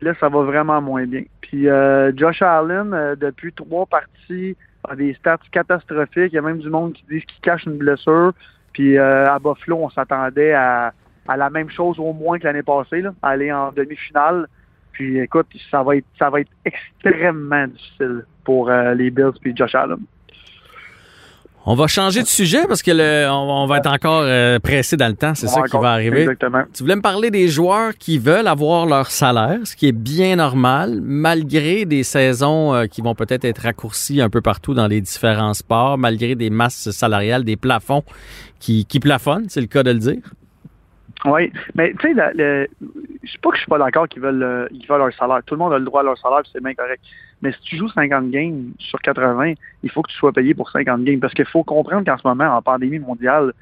[0.00, 1.24] Là, ça va vraiment moins bien.
[1.40, 4.56] Puis euh, Josh Allen, euh, depuis trois parties,
[4.88, 6.32] a des stats catastrophiques.
[6.32, 8.32] Il y a même du monde qui dit qu'il cache une blessure.
[8.72, 10.92] Puis euh, à Buffalo, on s'attendait à,
[11.26, 14.46] à la même chose au moins que l'année passée, là, aller en demi-finale.
[14.92, 19.54] Puis écoute, ça va être ça va être extrêmement difficile pour euh, les Bills puis
[19.54, 19.98] Josh Allen.
[21.70, 24.96] On va changer de sujet parce que le, on, on va être encore euh, pressé
[24.96, 25.34] dans le temps.
[25.34, 26.22] C'est ça qui va arriver.
[26.22, 26.62] Exactement.
[26.72, 30.36] Tu voulais me parler des joueurs qui veulent avoir leur salaire, ce qui est bien
[30.36, 35.02] normal, malgré des saisons euh, qui vont peut-être être raccourcies un peu partout dans les
[35.02, 38.02] différents sports, malgré des masses salariales, des plafonds
[38.58, 40.22] qui, qui plafonnent, c'est le cas de le dire.
[41.26, 44.68] Oui, mais tu sais, je sais pas que je suis pas d'accord qu'ils veulent, euh,
[44.88, 45.40] veulent leur salaire.
[45.44, 47.02] Tout le monde a le droit à leur salaire, c'est bien correct.
[47.42, 50.70] Mais si tu joues 50 games sur 80, il faut que tu sois payé pour
[50.70, 51.20] 50 games.
[51.20, 53.52] Parce qu'il faut comprendre qu'en ce moment, en pandémie mondiale,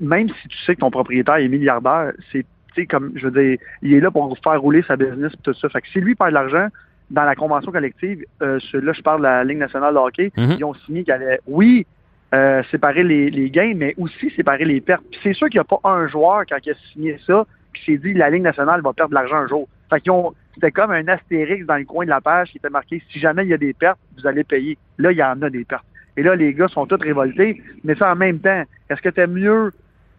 [0.00, 3.94] même si tu sais que ton propriétaire est milliardaire, c'est, comme, je veux dire, il
[3.94, 5.68] est là pour faire rouler sa business et tout ça.
[5.68, 6.66] Fait que si lui perd de l'argent,
[7.10, 10.56] dans la convention collective, euh, là, je parle de la Ligue nationale de hockey, Mhm.
[10.58, 11.86] ils ont signé qu'il allait, oui,
[12.34, 15.04] euh, séparer les, les gains, mais aussi séparer les pertes.
[15.10, 17.84] Puis c'est sûr qu'il n'y a pas un joueur, quand il a signé ça, qui
[17.84, 19.68] s'est dit la Ligue nationale va perdre de l'argent un jour.
[19.88, 22.70] Fait qu'ils ont, c'était comme un astérix dans le coin de la page qui était
[22.70, 24.78] marqué si jamais il y a des pertes, vous allez payer.
[24.96, 25.84] Là, il y en a des pertes.
[26.16, 27.62] Et là, les gars sont tous révoltés.
[27.84, 29.70] Mais ça, en même temps, est-ce que t'aimes mieux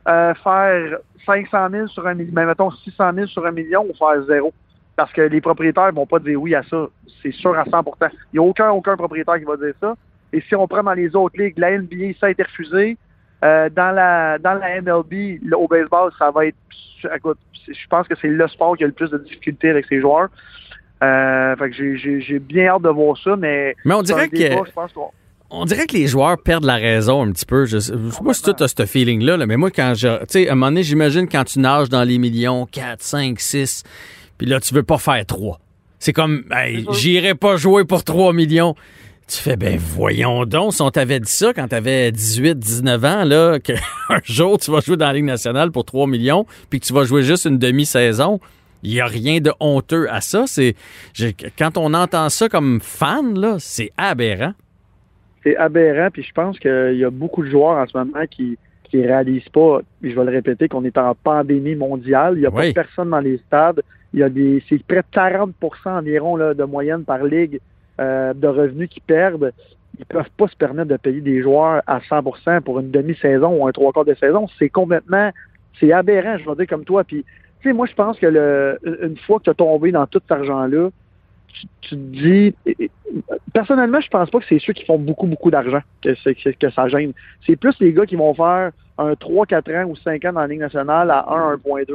[0.07, 3.95] euh, faire 500 000 sur un million, ben, mettons 600 000 sur un million ou
[3.95, 4.53] faire zéro?
[4.95, 6.85] Parce que les propriétaires vont pas dire oui à ça.
[7.23, 9.95] C'est sûr à 100% Il n'y a aucun, aucun propriétaire qui va dire ça.
[10.33, 12.95] Et si on prend dans les autres ligues, la NBA, ça a été refusé.
[13.43, 16.55] Euh, dans la dans la MLB, au baseball, ça va être.
[17.03, 20.29] Je pense que c'est le sport qui a le plus de difficultés avec ses joueurs.
[21.03, 23.75] Euh, fait que j'ai- bien hâte de voir ça, mais.
[23.85, 25.11] Mais on dirait que débat, je pense qu'on-
[25.51, 27.65] on dirait que les joueurs perdent la raison un petit peu.
[27.65, 30.17] Je sais, je sais pas si tu as ce feeling-là, là, mais moi, quand je.
[30.21, 33.39] Tu sais, à un moment donné, j'imagine quand tu nages dans les millions, 4, 5,
[33.39, 33.83] 6,
[34.39, 35.59] puis là, tu veux pas faire 3.
[35.99, 38.73] C'est comme, hey, j'irai pas jouer pour 3 millions.
[39.27, 43.23] Tu fais, ben voyons donc, si on t'avait dit ça quand t'avais 18, 19 ans,
[43.25, 43.75] là, qu'un
[44.23, 47.03] jour tu vas jouer dans la Ligue nationale pour 3 millions, puis que tu vas
[47.03, 48.39] jouer juste une demi-saison,
[48.83, 50.45] il y a rien de honteux à ça.
[50.47, 50.75] C'est,
[51.57, 54.53] quand on entend ça comme fan, là, c'est aberrant.
[55.43, 58.57] c'est aberrant, puis je pense qu'il y a beaucoup de joueurs en ce moment qui
[58.89, 62.35] qui réalisent pas, puis je vais le répéter, qu'on est en pandémie mondiale.
[62.37, 62.71] Il n'y a Oui.
[62.71, 63.81] pas personne dans les stades.
[64.13, 64.63] Il y a des.
[64.69, 65.51] C'est près de 40%
[65.89, 67.59] environ là, de moyenne par ligue
[67.99, 69.53] euh, de revenus qui perdent.
[69.99, 73.67] Ils peuvent pas se permettre de payer des joueurs à 100% pour une demi-saison ou
[73.67, 74.47] un trois quarts de saison.
[74.59, 75.31] C'est complètement.
[75.79, 77.03] C'est aberrant, je vais dire comme toi.
[77.03, 77.23] Puis,
[77.61, 80.19] tu sais, moi, je pense que le, une fois que tu as tombé dans tout
[80.19, 80.89] cet argent-là,
[81.81, 82.55] tu, te dis.
[83.53, 86.87] Personnellement, je pense pas que c'est ceux qui font beaucoup, beaucoup d'argent que, que, ça
[86.87, 87.13] gêne.
[87.45, 90.41] C'est plus les gars qui vont faire un 3, 4 ans ou 5 ans dans
[90.41, 91.85] la Ligue nationale à 1, 1.2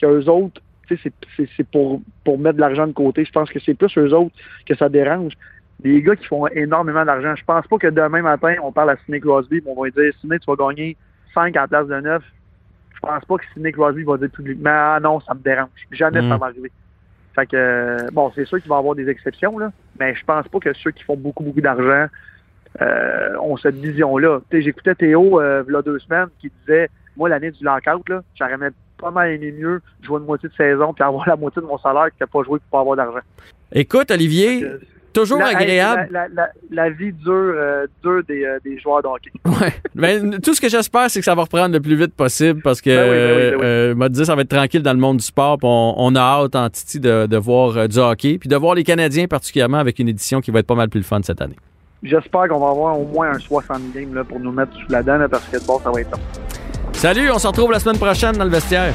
[0.00, 0.60] qu'eux autres,
[0.96, 3.24] c'est- c'est c'est pour, pour mettre de l'argent de côté.
[3.24, 4.34] Je pense que c'est plus eux autres
[4.66, 5.32] que ça dérange.
[5.80, 7.34] Des gars qui font énormément d'argent.
[7.36, 10.12] Je pense pas que demain matin, on parle à Sidney Crosby, on va lui dire
[10.20, 10.96] Sidney, tu vas gagner
[11.34, 12.22] 5 à la place de 9.
[12.94, 15.68] Je pense pas que Sidney Crosby va dire publiquement Ah non, ça me dérange.
[15.92, 16.28] Jamais Mm.
[16.30, 16.72] ça va arriver.
[17.34, 19.70] Fait que bon, c'est sûr qu'il va y avoir des exceptions, là,
[20.00, 22.06] mais je pense pas que ceux qui font beaucoup, beaucoup d'argent
[22.82, 24.40] euh, ont cette vision-là.
[24.52, 28.22] J'écoutais Théo euh, il y a deux semaines qui disait Moi, l'année du lockout, là,
[28.34, 31.62] j'aurais même pas mal aimé mieux jouer une moitié de saison puis avoir la moitié
[31.62, 33.24] de mon salaire que de pas jouer pour pas avoir d'argent.
[33.72, 34.78] Écoute, Olivier, Euh,
[35.12, 36.08] toujours la- agréable.
[36.10, 39.30] La, la- la- la vie dure, euh, dure des, euh, des joueurs de hockey.
[39.60, 39.72] Ouais.
[39.94, 42.80] Ben, tout ce que j'espère, c'est que ça va reprendre le plus vite possible parce
[42.80, 44.04] que, Ben oui, ben oui, ben oui.
[44.04, 45.58] euh, dit, ça va être tranquille dans le monde du sport.
[45.62, 48.84] On, on a hâte en Titi de, de voir du hockey, puis de voir les
[48.84, 51.56] Canadiens particulièrement avec une édition qui va être pas mal plus le fun cette année.
[52.02, 55.02] J'espère qu'on va avoir au moins un 60 game là, pour nous mettre sous la
[55.02, 56.18] dent là, parce que bon, ça va être long.
[56.98, 58.92] Salut, on se retrouve la semaine prochaine dans le vestiaire.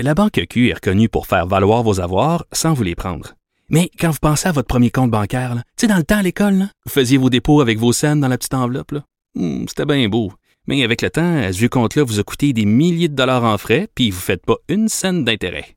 [0.00, 3.34] La Banque Q est reconnue pour faire valoir vos avoirs sans vous les prendre.
[3.68, 6.22] Mais quand vous pensez à votre premier compte bancaire, tu sais, dans le temps à
[6.22, 8.94] l'école, vous faisiez vos dépôts avec vos scènes dans la petite enveloppe.
[9.34, 10.32] Hmm, C'était bien beau.
[10.66, 13.58] Mais avec le temps, à ce compte-là vous a coûté des milliers de dollars en
[13.58, 15.76] frais, puis vous ne faites pas une scène d'intérêt.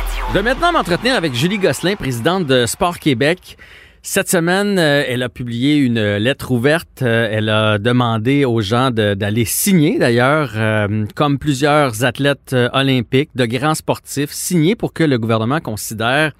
[0.31, 3.57] Je vais maintenant m'entretenir avec Julie Gosselin, présidente de Sport Québec.
[4.01, 7.01] Cette semaine, euh, elle a publié une lettre ouverte.
[7.01, 13.45] Euh, Elle a demandé aux gens d'aller signer, d'ailleurs, euh, comme plusieurs athlètes olympiques, de
[13.45, 16.31] grands sportifs, signer pour que le gouvernement considère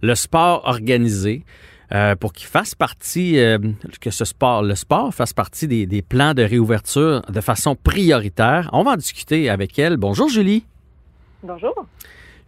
[0.00, 1.44] le sport organisé,
[2.20, 3.38] pour qu'il fasse partie,
[4.00, 8.70] que ce sport, le sport fasse partie des, des plans de réouverture de façon prioritaire.
[8.72, 9.98] On va en discuter avec elle.
[9.98, 10.64] Bonjour Julie.
[11.42, 11.74] Bonjour.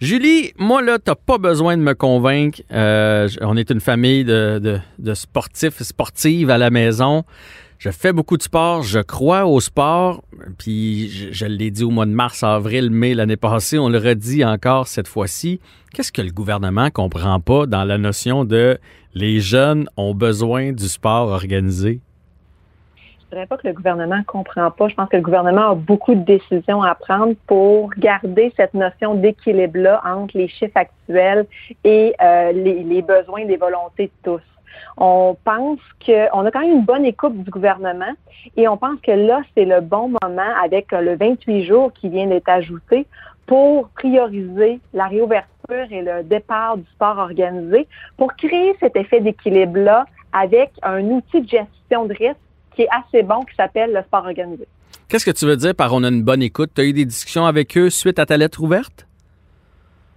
[0.01, 2.63] Julie, moi là, t'as pas besoin de me convaincre.
[2.73, 7.25] Euh, on est une famille de, de, de sportifs sportives à la maison.
[7.79, 10.25] Je fais beaucoup de sport, je crois au sport.
[10.57, 13.99] Puis je, je l'ai dit au mois de mars, avril, mai l'année passée, on le
[13.99, 15.61] redit encore cette fois-ci.
[15.93, 18.79] Qu'est-ce que le gouvernement comprend pas dans la notion de
[19.13, 22.01] les jeunes ont besoin du sport organisé?
[23.31, 24.89] Je dirais pas que le gouvernement comprend pas.
[24.89, 29.15] Je pense que le gouvernement a beaucoup de décisions à prendre pour garder cette notion
[29.15, 31.47] d'équilibre-là entre les chiffres actuels
[31.85, 34.43] et euh, les, besoins, les volontés de tous.
[34.97, 38.13] On pense qu'on a quand même une bonne écoute du gouvernement
[38.57, 42.09] et on pense que là, c'est le bon moment avec euh, le 28 jours qui
[42.09, 43.07] vient d'être ajouté
[43.47, 50.07] pour prioriser la réouverture et le départ du sport organisé pour créer cet effet d'équilibre-là
[50.33, 52.37] avec un outil de gestion de risque
[52.81, 54.67] qui assez bon, qui s'appelle le sport organisé.
[55.09, 56.71] Qu'est-ce que tu veux dire par on a une bonne écoute?
[56.75, 59.07] Tu as eu des discussions avec eux suite à ta lettre ouverte?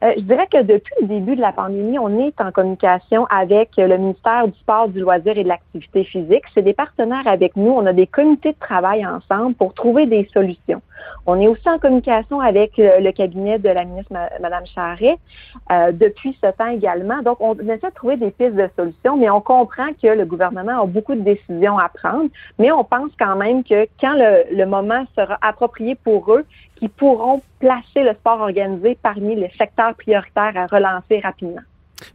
[0.03, 3.69] Euh, je dirais que depuis le début de la pandémie, on est en communication avec
[3.79, 6.43] euh, le ministère du Sport, du Loisir et de l'Activité physique.
[6.53, 7.71] C'est des partenaires avec nous.
[7.71, 10.81] On a des comités de travail ensemble pour trouver des solutions.
[11.25, 15.17] On est aussi en communication avec euh, le cabinet de la ministre Mme Charret
[15.93, 17.21] depuis ce temps également.
[17.21, 20.81] Donc, on essaie de trouver des pistes de solutions, mais on comprend que le gouvernement
[20.81, 22.29] a beaucoup de décisions à prendre.
[22.59, 26.45] Mais on pense quand même que quand le moment sera approprié pour eux,
[26.83, 31.61] qu'ils pourront placer le sport organisé parmi les secteurs prioritaires à relancer rapidement.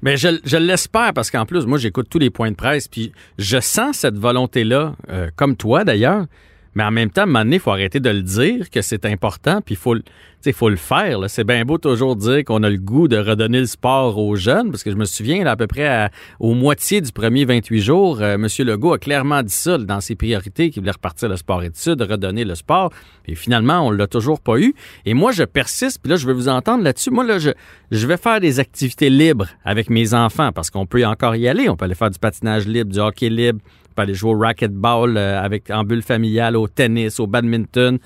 [0.02, 3.12] Mais je, je l'espère parce qu'en plus, moi, j'écoute tous les points de presse, puis
[3.38, 6.26] je sens cette volonté-là, euh, comme toi d'ailleurs.
[6.74, 8.82] Mais en même temps, à un moment donné, il faut arrêter de le dire que
[8.82, 9.96] c'est important, puis il faut,
[10.42, 11.18] sais, faut le faire.
[11.28, 14.70] C'est bien beau toujours dire qu'on a le goût de redonner le sport aux jeunes,
[14.70, 16.10] parce que je me souviens, à peu près à-
[16.40, 18.46] au moitié du premier 28 jours, euh, M.
[18.66, 22.44] Legault a clairement dit ça dans ses priorités, qu'il voulait repartir le sport études, redonner
[22.44, 22.90] le sport.
[23.26, 24.74] Et finalement, on l'a toujours pas eu.
[25.04, 27.10] Et moi, je persiste, puis là, je vais vous entendre là-dessus.
[27.10, 27.50] Moi, là, je,
[27.90, 31.68] je vais faire des activités libres avec mes enfants, parce qu'on peut encore y aller.
[31.68, 33.60] On peut aller faire du patinage libre, du hockey libre,
[33.90, 37.98] on peut aller jouer au racquetball euh, avec en bulle familiale, au tennis, au badminton.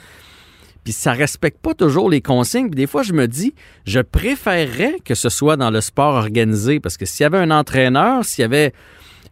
[0.84, 2.66] Puis ça respecte pas toujours les consignes.
[2.68, 3.54] Puis des fois, je me dis,
[3.86, 7.50] je préférerais que ce soit dans le sport organisé, parce que s'il y avait un
[7.50, 8.72] entraîneur, s'il y avait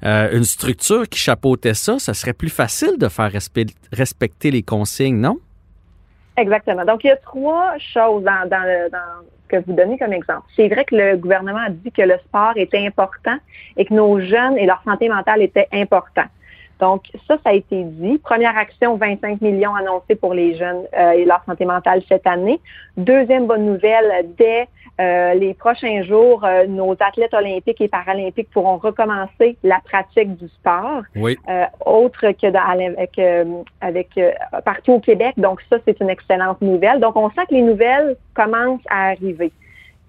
[0.04, 4.62] euh, une structure qui chapeautait ça, ça serait plus facile de faire respe- respecter les
[4.62, 5.38] consignes, non?
[6.36, 6.84] Exactement.
[6.84, 8.88] Donc, il y a trois choses dans, le-
[9.48, 10.44] que vous donnez comme exemple.
[10.56, 13.36] C'est vrai que le gouvernement a dit que le sport était important
[13.76, 16.24] et que nos jeunes et leur santé mentale était important.
[16.80, 18.18] Donc, ça, ça a été dit.
[18.18, 22.60] Première action, 25 millions annoncés pour les jeunes euh, et leur santé mentale cette année.
[22.96, 24.66] Deuxième bonne nouvelle, dès
[25.00, 30.48] euh, les prochains jours, euh, nos athlètes olympiques et paralympiques pourront recommencer la pratique du
[30.48, 31.38] sport Oui.
[31.84, 33.20] autre que dans, avec,
[33.80, 34.08] avec
[34.64, 35.34] partout au Québec.
[35.36, 37.00] Donc ça, c'est une excellente nouvelle.
[37.00, 39.52] Donc on sent que les nouvelles commencent à arriver.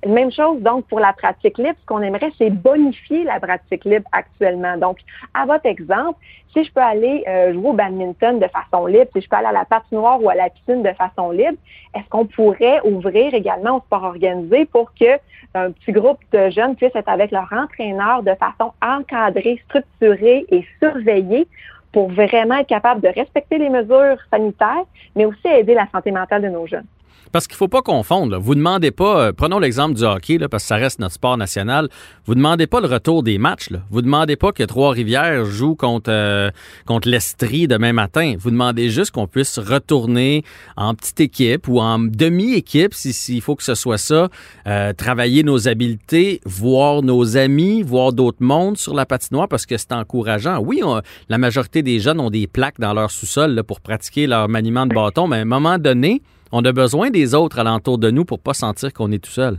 [0.05, 1.75] Même chose donc pour la pratique libre.
[1.79, 4.75] Ce qu'on aimerait, c'est bonifier la pratique libre actuellement.
[4.77, 4.97] Donc,
[5.33, 6.19] à votre exemple,
[6.53, 9.47] si je peux aller euh, jouer au badminton de façon libre, si je peux aller
[9.47, 11.57] à la patinoire ou à la piscine de façon libre,
[11.95, 15.19] est-ce qu'on pourrait ouvrir également au sport organisé pour que
[15.53, 20.65] un petit groupe de jeunes puisse être avec leur entraîneur de façon encadrée, structurée et
[20.81, 21.47] surveillée
[21.91, 24.85] pour vraiment être capable de respecter les mesures sanitaires,
[25.15, 26.85] mais aussi aider la santé mentale de nos jeunes?
[27.31, 28.33] Parce qu'il ne faut pas confondre.
[28.33, 28.37] Là.
[28.37, 31.87] Vous demandez pas, euh, prenons l'exemple du hockey, parce que ça reste notre sport national.
[32.25, 33.69] Vous demandez pas le retour des matchs.
[33.69, 33.79] Là.
[33.89, 36.51] Vous demandez pas que Trois-Rivières joue contre, euh,
[36.85, 38.35] contre l'Estrie demain matin.
[38.37, 40.43] Vous demandez juste qu'on puisse retourner
[40.75, 44.27] en petite équipe ou en demi-équipe, s'il si, faut que ce soit ça,
[44.67, 49.77] euh, travailler nos habiletés, voir nos amis, voir d'autres mondes sur la patinoire, parce que
[49.77, 50.59] c'est encourageant.
[50.59, 50.81] Oui,
[51.29, 54.93] la majorité des jeunes ont des plaques dans leur sous-sol pour pratiquer leur maniement de
[54.93, 56.21] bâton, mais à un moment donné,
[56.51, 59.57] on a besoin des autres alentour de nous pour pas sentir qu'on est tout seul.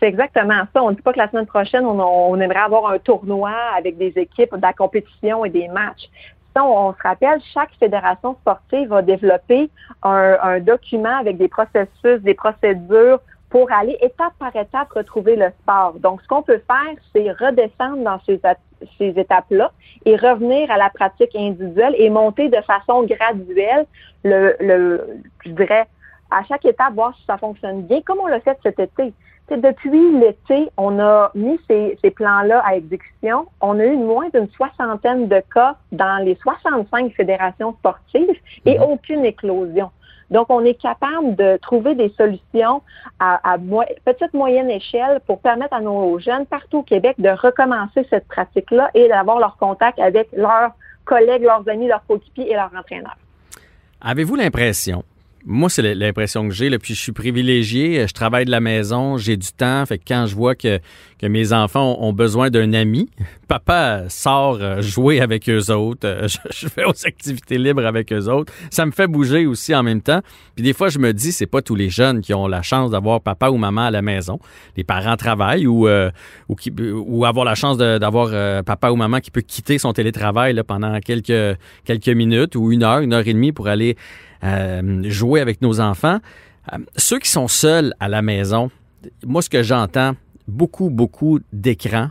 [0.00, 0.82] C'est exactement ça.
[0.82, 4.12] On ne dit pas que la semaine prochaine, on, aimerait avoir un tournoi avec des
[4.16, 6.08] équipes de la compétition et des matchs.
[6.56, 9.70] Ça, on, se rappelle, chaque fédération sportive va développer
[10.02, 13.20] un, document avec des processus, des procédures
[13.50, 15.94] pour aller étape par étape retrouver le sport.
[15.98, 18.40] Donc, ce qu'on peut faire, c'est redescendre dans ces,
[18.96, 19.72] ces étapes-là
[20.04, 23.86] et revenir à la pratique individuelle et monter de façon graduelle
[24.22, 25.86] le, le je dirais,
[26.30, 29.12] à chaque étape, voir si ça fonctionne bien, comme on l'a fait cet été.
[29.50, 33.46] depuis l'été, on a mis ces, ces plans-là à exécution.
[33.60, 38.84] On a eu moins d'une soixantaine de cas dans les 65 fédérations sportives et mhm.
[38.84, 39.90] aucune éclosion.
[40.30, 42.82] Donc, on est capable de trouver des solutions
[43.18, 43.56] à,
[44.04, 48.90] petite moyenne échelle pour permettre à nos jeunes partout au Québec de recommencer cette pratique-là
[48.94, 50.72] et d'avoir leur contact avec leurs
[51.04, 53.16] collègues, leurs amis, leurs coéquipiers et leurs entraîneurs.
[54.00, 55.04] Avez-vous l'impression
[55.46, 56.70] moi, c'est l'impression que j'ai.
[56.78, 58.06] Puis je suis privilégié.
[58.06, 59.84] Je travaille de la maison, j'ai du temps.
[59.86, 60.80] Fait que quand je vois que,
[61.18, 63.08] que mes enfants ont besoin d'un ami,
[63.50, 66.06] papa sort euh, jouer avec eux autres.
[66.06, 68.52] Euh, je, fais aux activités libres avec eux autres.
[68.70, 70.20] Ça me fait bouger aussi en même temps.
[70.54, 72.90] Puis des fois, je me dis, c'est pas tous les jeunes qui ont la chance
[72.92, 74.38] d'avoir papa ou maman à la maison.
[74.76, 76.10] Les parents travaillent ou, euh,
[76.48, 80.60] ou, qui, ou avoir la chance d'avoir papa ou maman qui peut quitter son télétravail
[80.66, 83.96] pendant quelques, quelques minutes ou une heure, une heure et demie pour aller
[84.42, 86.18] euh, jouer avec nos enfants.
[86.72, 88.70] Euh, ceux qui sont seuls à la maison,
[89.26, 90.14] moi, ce que j'entends,
[90.48, 92.10] beaucoup, beaucoup d'écrans,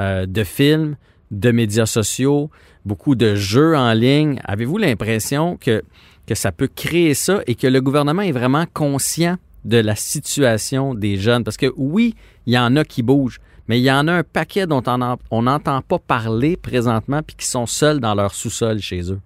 [0.00, 0.96] euh, de films,
[1.30, 2.50] de médias sociaux,
[2.84, 4.40] beaucoup de jeux en ligne.
[4.44, 5.82] Avez-vous l'impression que,
[6.26, 10.94] que ça peut créer ça et que le gouvernement est vraiment conscient de la situation
[10.94, 11.44] des jeunes?
[11.44, 12.14] Parce que oui,
[12.46, 14.82] il y en a qui bougent, mais il y en a un paquet dont
[15.30, 19.20] on n'entend pas parler présentement puis qui sont seuls dans leur sous-sol chez eux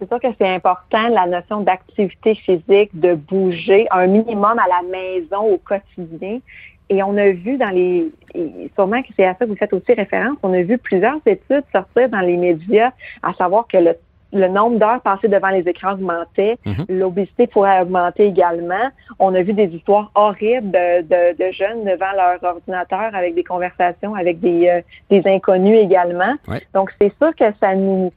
[0.00, 4.88] c'est sûr que c'est important, la notion d'activité physique, de bouger un minimum à la
[4.88, 6.38] maison au quotidien.
[6.90, 8.10] Et on a vu dans les,
[8.74, 11.62] sûrement que c'est à ça que vous faites aussi référence, on a vu plusieurs études
[11.72, 12.90] sortir dans les médias,
[13.22, 13.78] à savoir que
[14.32, 16.86] le, nombre d'heures passées devant les écrans augmentait, mhm.
[16.88, 18.90] l'obésité pourrait augmenter également.
[19.20, 24.40] On a vu des histoires horribles de, jeunes devant leur ordinateur avec des conversations avec
[24.40, 24.80] des, euh,
[25.10, 26.34] des inconnus également.
[26.74, 28.12] Donc c'est sûr que ça nous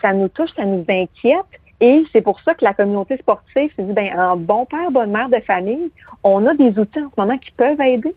[0.00, 1.46] ça nous touche, ça nous inquiète.
[1.82, 5.10] Et c'est pour ça que la communauté sportive s'est dit, ben, en bon père, bonne
[5.10, 5.90] mère de famille,
[6.22, 8.14] on a des outils en ce moment qui peuvent aider.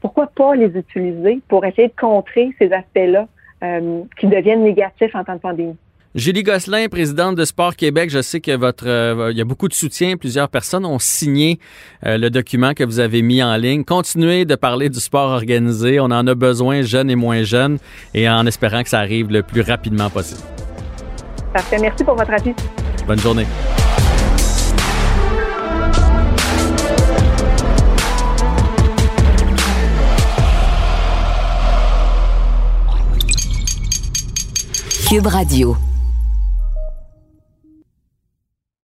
[0.00, 3.28] Pourquoi pas les utiliser pour essayer de contrer ces aspects-là
[3.62, 5.76] euh, qui deviennent négatifs en temps de pandémie?
[6.16, 9.68] Julie Gosselin, présidente de Sport Québec, je sais que votre euh, il y a beaucoup
[9.68, 10.16] de soutien.
[10.16, 11.60] Plusieurs personnes ont signé
[12.04, 13.84] euh, le document que vous avez mis en ligne.
[13.84, 16.00] Continuez de parler du sport organisé.
[16.00, 17.78] On en a besoin, jeunes et moins jeunes,
[18.14, 20.42] et en espérant que ça arrive le plus rapidement possible.
[21.56, 21.78] Parfait.
[21.80, 22.54] Merci pour votre avis.
[23.06, 23.46] Bonne journée.
[35.08, 35.78] Cube Radio.